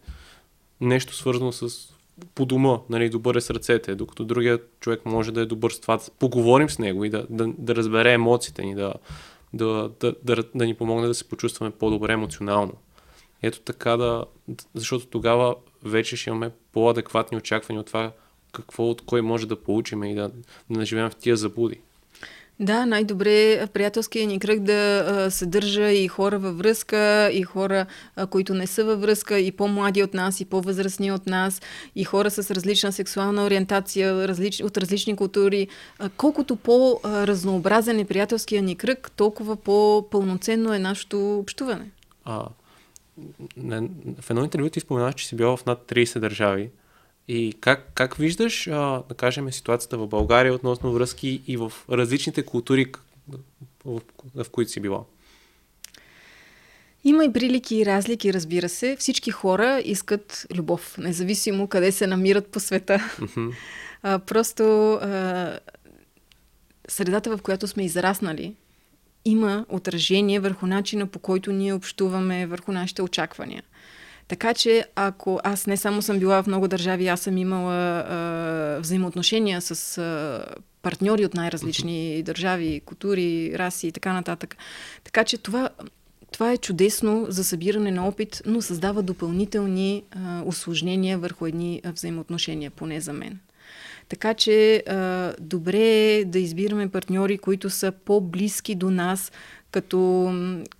[0.81, 1.95] нещо свързано с
[2.35, 5.81] по дома, нали, добър е с ръцете, докато другия човек може да е добър с
[5.81, 8.95] това, да поговорим с него и да, да, да разбере емоциите ни, да,
[9.55, 12.73] да, да, да, да ни помогне да се почувстваме по-добре емоционално.
[13.43, 14.25] Ето така да,
[14.75, 15.55] защото тогава
[15.85, 18.13] вече ще имаме по-адекватни очаквания от това
[18.53, 20.31] какво от кой може да получим и да,
[20.71, 21.81] да не живеем в тия заблуди.
[22.61, 27.87] Да, най-добре приятелския ни кръг да а, съдържа и хора във връзка, и хора,
[28.17, 31.63] а, които не са във връзка, и по-млади от нас, и по-възрастни от нас,
[31.97, 35.69] и хора с различна сексуална ориентация, различ, от различни култури.
[35.99, 41.91] А, колкото по-разнообразен е приятелския ни кръг, толкова по-пълноценно е нашето общуване.
[42.25, 42.45] А,
[44.21, 46.71] в едно интервю ти споменаш, че си била в над 30 държави.
[47.29, 52.43] И как, как виждаш, а, да кажем, ситуацията в България относно връзки и в различните
[52.43, 52.93] култури,
[53.29, 53.39] в,
[53.85, 54.01] в,
[54.45, 55.05] в които си била?
[57.05, 58.97] Има и прилики и разлики, разбира се.
[58.99, 62.99] Всички хора искат любов, независимо къде се намират по света.
[63.18, 63.53] Mm-hmm.
[64.03, 65.59] А, просто а,
[66.89, 68.55] средата, в която сме израснали,
[69.24, 73.62] има отражение върху начина по който ние общуваме, върху нашите очаквания.
[74.29, 78.79] Така че, ако аз не само съм била в много държави, аз съм имала а,
[78.81, 80.45] взаимоотношения с а,
[80.83, 84.57] партньори от най-различни държави, култури, раси и така нататък.
[85.05, 85.68] Така че това,
[86.33, 92.70] това е чудесно за събиране на опит, но създава допълнителни а, осложнения върху едни взаимоотношения,
[92.70, 93.39] поне за мен.
[94.09, 99.33] Така че а, добре е да избираме партньори, които са по-близки до нас,
[99.71, 100.33] като,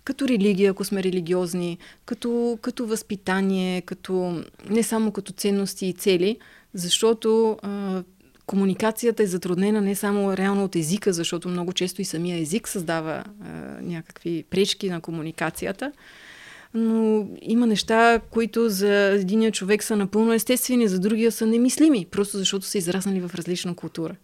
[0.03, 6.37] като религия, ако сме религиозни, като, като възпитание, като, не само като ценности и цели,
[6.73, 8.03] защото а,
[8.45, 13.23] комуникацията е затруднена не само реално от езика, защото много често и самия език създава
[13.41, 13.49] а,
[13.81, 15.91] някакви пречки на комуникацията,
[16.73, 22.37] но има неща, които за единия човек са напълно естествени, за другия са немислими, просто
[22.37, 24.15] защото са израснали в различна култура.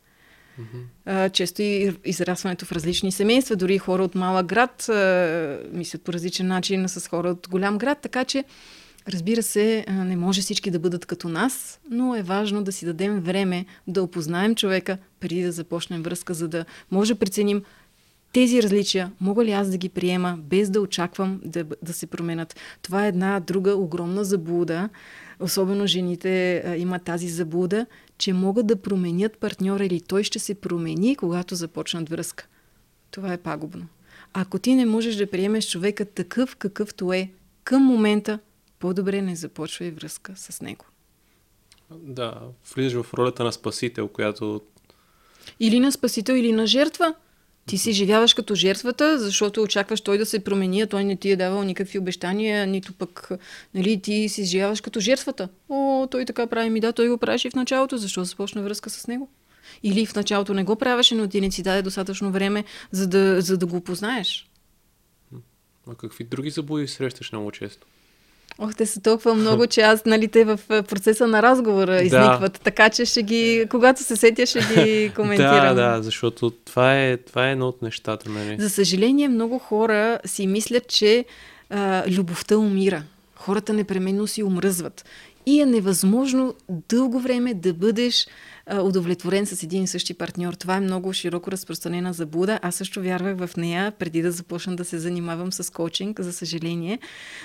[0.59, 1.31] Mm-hmm.
[1.31, 4.89] често и израстването в различни семейства, дори хора от малък град
[5.71, 8.43] мислят по различен начин с хора от голям град, така че
[9.09, 13.19] Разбира се, не може всички да бъдат като нас, но е важно да си дадем
[13.19, 17.63] време да опознаем човека преди да започнем връзка, за да може да преценим
[18.33, 22.55] тези различия, мога ли аз да ги приема, без да очаквам да, да се променят.
[22.81, 24.89] Това е една друга огромна заблуда.
[25.39, 27.85] Особено жените имат тази заблуда,
[28.17, 32.47] че могат да променят партньора или той ще се промени, когато започнат връзка.
[33.11, 33.87] Това е пагубно.
[34.33, 37.31] Ако ти не можеш да приемеш човека такъв, какъвто е
[37.63, 38.39] към момента,
[38.79, 40.85] по-добре не започвай връзка с него.
[41.91, 42.41] Да,
[42.75, 44.61] влизаш в ролята на спасител, която...
[45.59, 47.15] Или на спасител, или на жертва.
[47.67, 51.31] Ти си живяваш като жертвата, защото очакваш той да се промени, а той не ти
[51.31, 53.29] е давал никакви обещания, нито пък
[53.73, 55.49] нали, ти си живяваш като жертвата.
[55.69, 59.07] О, той така прави ми, да, той го правеше в началото, защо започна връзка с
[59.07, 59.29] него?
[59.83, 63.41] Или в началото не го правеше, но ти не си даде достатъчно време, за да,
[63.41, 64.49] за да го познаеш.
[65.87, 67.87] А какви други забуди срещаш много често?
[68.59, 72.53] Ох, те са толкова много, че аз, нали, те в процеса на разговора изникват.
[72.53, 72.59] Да.
[72.59, 75.75] Така че ще ги, когато се сетя, ще ги коментирам.
[75.75, 78.55] да, да, защото това е, това е едно от нещата, нали.
[78.59, 81.25] За съжаление, много хора си мислят, че
[81.69, 83.03] а, любовта умира.
[83.35, 85.05] Хората непременно си умръзват.
[85.45, 88.27] И е невъзможно дълго време да бъдеш
[88.73, 90.53] удовлетворен с един и същи партньор.
[90.53, 92.59] Това е много широко разпространена заблуда.
[92.61, 96.99] Аз също вярвах в нея преди да започна да се занимавам с коучинг, за съжаление.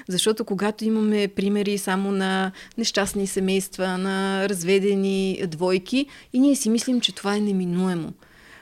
[0.09, 7.01] Защото когато имаме примери само на нещастни семейства, на разведени двойки, и ние си мислим,
[7.01, 8.13] че това е неминуемо.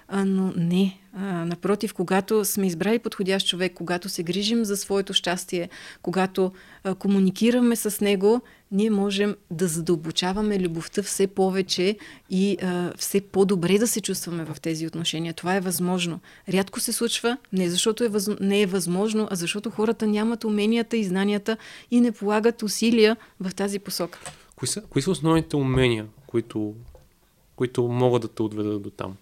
[0.09, 0.99] А, но не.
[1.13, 5.69] А, напротив, когато сме избрали подходящ човек, когато се грижим за своето щастие,
[6.03, 6.53] когато
[6.85, 8.41] а, комуникираме с него,
[8.73, 11.99] ние можем да задълбочаваме любовта все повече
[12.31, 15.35] и а, все по-добре да се чувстваме в тези отношения.
[15.35, 16.21] Това е възможно.
[16.49, 18.29] Рядко се случва, не защото е въз...
[18.41, 21.57] не е възможно, а защото хората нямат уменията и знанията
[21.91, 24.19] и не полагат усилия в тази посока.
[24.57, 26.75] Кои са, кои са основните умения, които,
[27.57, 29.17] които могат да те отведат до там?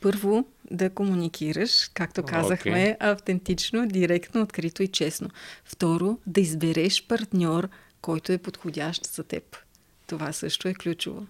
[0.00, 3.12] Първо, да комуникираш, както казахме, okay.
[3.12, 5.28] автентично, директно, открито и честно.
[5.64, 7.68] Второ, да избереш партньор,
[8.06, 9.56] който е подходящ за теб.
[10.06, 11.26] Това също е ключово.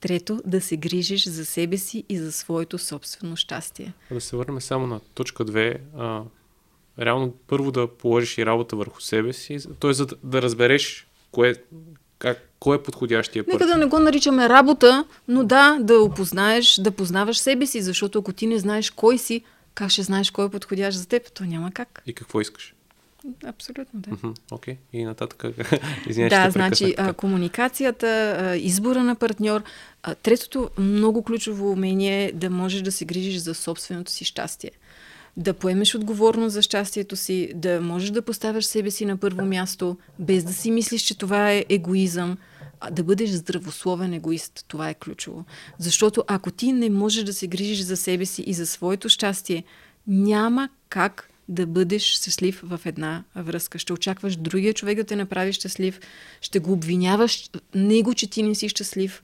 [0.00, 3.92] Трето, да се грижиш за себе си и за своето собствено щастие.
[4.10, 5.78] Да се върнем само на точка 2.
[5.96, 6.22] А,
[7.04, 9.92] реално първо да положиш и работа върху себе си, т.е.
[9.92, 11.54] за да, разбереш кое,
[12.18, 13.52] как, кой е подходящия път?
[13.52, 18.18] Нека да не го наричаме работа, но да, да опознаеш, да познаваш себе си, защото
[18.18, 19.44] ако ти не знаеш кой си,
[19.74, 21.32] как ще знаеш кой е подходящ за теб?
[21.32, 22.02] То няма как.
[22.06, 22.74] И какво искаш?
[23.44, 24.10] Абсолютно, да.
[24.50, 24.78] Окей, okay.
[24.92, 25.44] и нататък.
[26.08, 29.62] Извинявай, да, значи а, комуникацията, а, избора на партньор.
[30.02, 34.70] А, третото много ключово умение е да можеш да се грижиш за собственото си щастие.
[35.36, 39.96] Да поемеш отговорност за щастието си, да можеш да поставяш себе си на първо място,
[40.18, 42.38] без да си мислиш, че това е егоизъм,
[42.80, 44.64] а да бъдеш здравословен егоист.
[44.68, 45.44] Това е ключово.
[45.78, 49.64] Защото ако ти не можеш да се грижиш за себе си и за своето щастие,
[50.06, 53.78] няма как да бъдеш щастлив в една връзка.
[53.78, 56.00] Ще очакваш другия човек да те направи щастлив,
[56.40, 59.22] ще го обвиняваш него, че ти не си щастлив.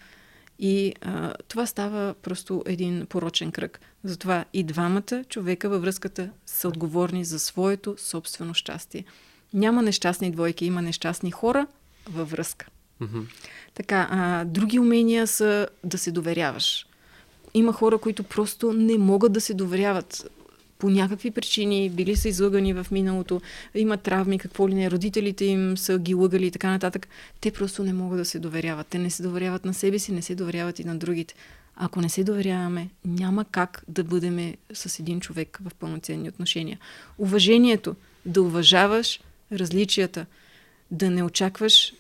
[0.59, 3.81] И а, това става просто един порочен кръг.
[4.05, 9.05] Затова и двамата човека във връзката са отговорни за своето собствено щастие.
[9.55, 11.67] Няма нещастни двойки, има нещастни хора
[12.11, 12.67] във връзка.
[13.03, 13.25] Mm-hmm.
[13.75, 16.87] Така, а, други умения са да се доверяваш.
[17.55, 20.31] Има хора, които просто не могат да се доверяват
[20.79, 23.41] по някакви причини, били са излъгани в миналото,
[23.75, 27.09] имат травми, какво ли не, родителите им са ги лъгали и така нататък.
[27.41, 28.87] Те просто не могат да се доверяват.
[28.87, 31.35] Те не се доверяват на себе си, не се доверяват и на другите.
[31.77, 36.79] Ако не се доверяваме, няма как да бъдем с един човек в пълноценни отношения.
[37.19, 37.97] Уважението,
[38.27, 39.21] да уважаваш
[39.53, 40.27] различията,
[40.91, 41.93] да не очакваш,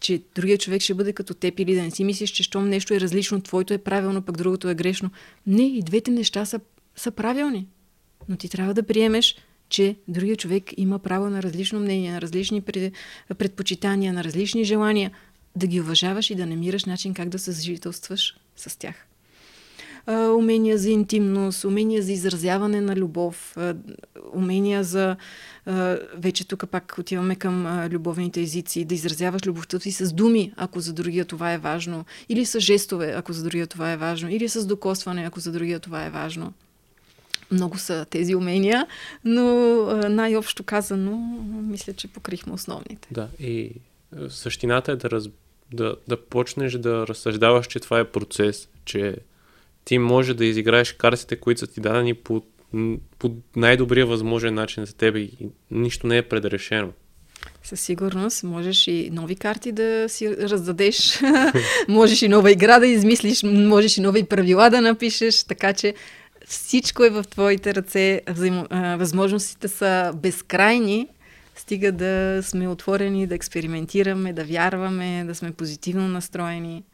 [0.00, 2.94] че другия човек ще бъде като теб или да не си мислиш, че щом нещо
[2.94, 5.10] е различно, твоето е правилно, пък другото е грешно.
[5.46, 6.60] Не, и двете неща са,
[6.96, 7.66] са правилни.
[8.28, 9.36] Но ти трябва да приемеш,
[9.68, 12.62] че другия човек има право на различно мнение, на различни
[13.38, 15.10] предпочитания, на различни желания,
[15.56, 19.06] да ги уважаваш и да намираш начин как да съжителстваш с тях.
[20.38, 23.56] умения за интимност, умения за изразяване на любов,
[24.32, 25.16] умения за...
[26.16, 30.92] вече тук пак отиваме към любовните езици, да изразяваш любовта си с думи, ако за
[30.92, 34.66] другия това е важно, или с жестове, ако за другия това е важно, или с
[34.66, 36.52] докосване, ако за другия това е важно.
[37.50, 38.86] Много са тези умения,
[39.24, 39.44] но
[40.08, 41.16] най-общо казано,
[41.62, 43.08] мисля, че покрихме основните.
[43.10, 43.72] Да, и
[44.28, 45.24] същината е да, раз,
[45.72, 49.16] да, да почнеш да разсъждаваш, че това е процес, че
[49.84, 52.42] ти може да изиграеш картите, които са ти дадени по,
[53.18, 55.30] по най-добрия възможен начин за теб и
[55.70, 56.92] нищо не е предрешено.
[57.62, 61.20] Със сигурност можеш и нови карти да си раздадеш,
[61.88, 65.94] можеш и нова игра да измислиш, можеш и нови правила да напишеш, така че
[66.46, 71.08] всичко е в твоите ръце, взаимо, а, възможностите са безкрайни,
[71.56, 76.84] стига да сме отворени, да експериментираме, да вярваме, да сме позитивно настроени.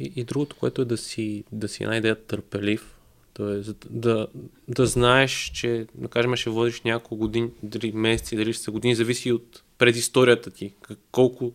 [0.00, 2.94] И, и другото, което е да си, да си най-дея търпелив,
[3.34, 3.72] т.е.
[3.90, 4.26] Да,
[4.68, 8.94] да знаеш, че, да кажем, ще водиш няколко години, дали месеци, дали ще са години,
[8.94, 10.74] зависи от предисторията ти,
[11.12, 11.52] колко,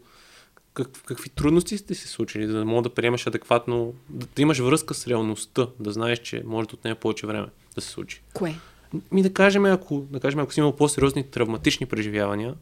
[0.73, 4.59] как, какви трудности сте се случили, за да мога да приемаш адекватно, да, да имаш
[4.59, 8.21] връзка с реалността, да знаеш, че може да отнеме повече време да се случи.
[8.33, 8.55] Кое?
[9.11, 12.55] Ми да кажем, ако, да кажем, ако си имал по-сериозни травматични преживявания,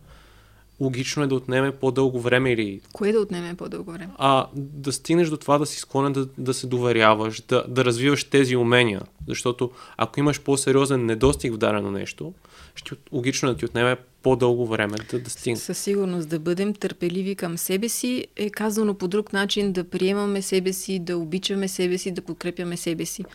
[0.80, 2.82] логично е да отнеме по-дълго време или...
[2.93, 4.09] Кое да отнеме по-дълго време?
[4.18, 8.24] А, да стигнеш до това да си склонен да, да се доверяваш, да, да развиваш
[8.24, 9.01] тези умения.
[9.28, 12.34] Защото ако имаш по-сериозен недостиг в дарено нещо,
[12.76, 15.57] ще, логично е да ти отнеме по-дълго време да, да стигне.
[15.57, 20.41] Със сигурност да бъдем търпеливи към себе си е казано по друг начин да приемаме
[20.41, 23.26] себе си, да обичаме себе си, да подкрепяме себе си.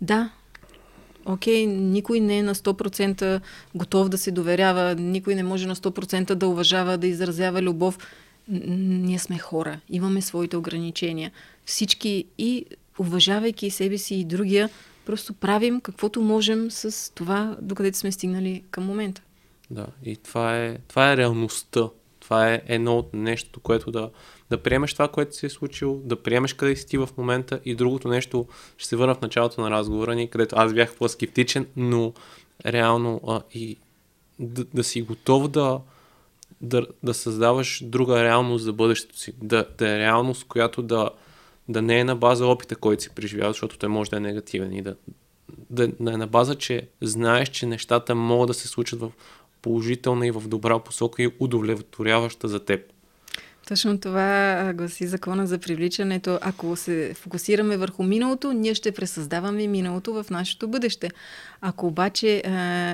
[0.00, 0.30] Да,
[1.26, 3.40] окей, никой не е на 100%
[3.74, 7.98] готов да се доверява, никой не може на 100% да уважава, да изразява любов.
[8.48, 11.32] Ние сме хора, имаме своите ограничения.
[11.64, 12.64] Всички и
[12.98, 14.70] уважавайки себе си и другия,
[15.06, 19.22] просто правим каквото можем с това, докъдето сме стигнали към момента.
[19.70, 21.88] Да, и това е, това е реалността.
[22.20, 24.10] Това е едно от нещото, което да,
[24.50, 27.74] да приемеш това, което си е случило, да приемеш къде си ти в момента и
[27.74, 28.46] другото нещо
[28.78, 32.12] ще се върна в началото на разговора ни, където аз бях по-скептичен, но
[32.66, 33.76] реално а, и
[34.38, 35.80] да, да си готов да,
[36.60, 41.10] да, да създаваш друга реалност за бъдещето си, да, да е реалност, която да,
[41.68, 44.72] да не е на база опита, който си преживява, защото той може да е негативен
[44.72, 44.96] и да,
[45.70, 49.12] да, да е на база, че знаеш, че нещата могат да се случат в
[49.62, 52.93] положителна и в добра посока и удовлетворяваща за теб.
[53.68, 56.38] Точно това гласи закона за привличането.
[56.42, 61.10] Ако се фокусираме върху миналото, ние ще пресъздаваме миналото в нашето бъдеще.
[61.60, 62.50] Ако обаче а,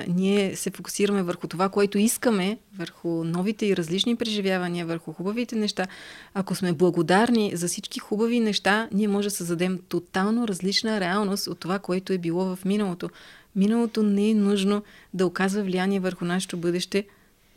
[0.09, 5.87] ние се фокусираме върху това, което искаме, върху новите и различни преживявания, върху хубавите неща,
[6.35, 11.59] ако сме благодарни за всички хубави неща, ние може да създадем тотално различна реалност от
[11.59, 13.11] това, което е било в миналото.
[13.57, 14.83] Миналото не е нужно
[15.15, 17.05] да оказва влияние върху нашето бъдеще,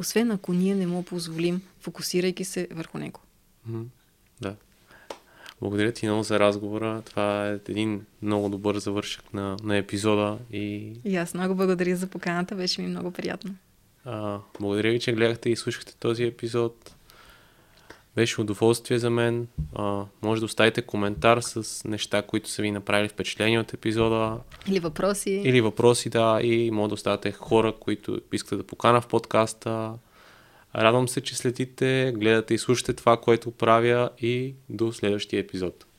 [0.03, 3.19] освен ако ние не му позволим, фокусирайки се върху него.
[3.69, 3.85] Mm-hmm.
[4.41, 4.55] Да.
[5.61, 7.01] Благодаря ти много за разговора.
[7.05, 10.37] Това е един много добър завършък на, на епизода.
[10.51, 10.93] И...
[11.05, 12.55] и аз много благодаря за поканата.
[12.55, 13.55] Беше ми много приятно.
[14.05, 16.95] А, благодаря ви, че гледахте и слушахте този епизод.
[18.15, 19.47] Беше удоволствие за мен.
[19.75, 24.37] А, може да оставите коментар с неща, които са ви направили впечатление от епизода.
[24.67, 25.41] Или въпроси.
[25.45, 26.39] Или въпроси, да.
[26.43, 29.93] И може да оставите хора, които искате да покана в подкаста.
[30.75, 35.85] Радвам се, че следите, гледате и слушате това, което правя и до следващия епизод.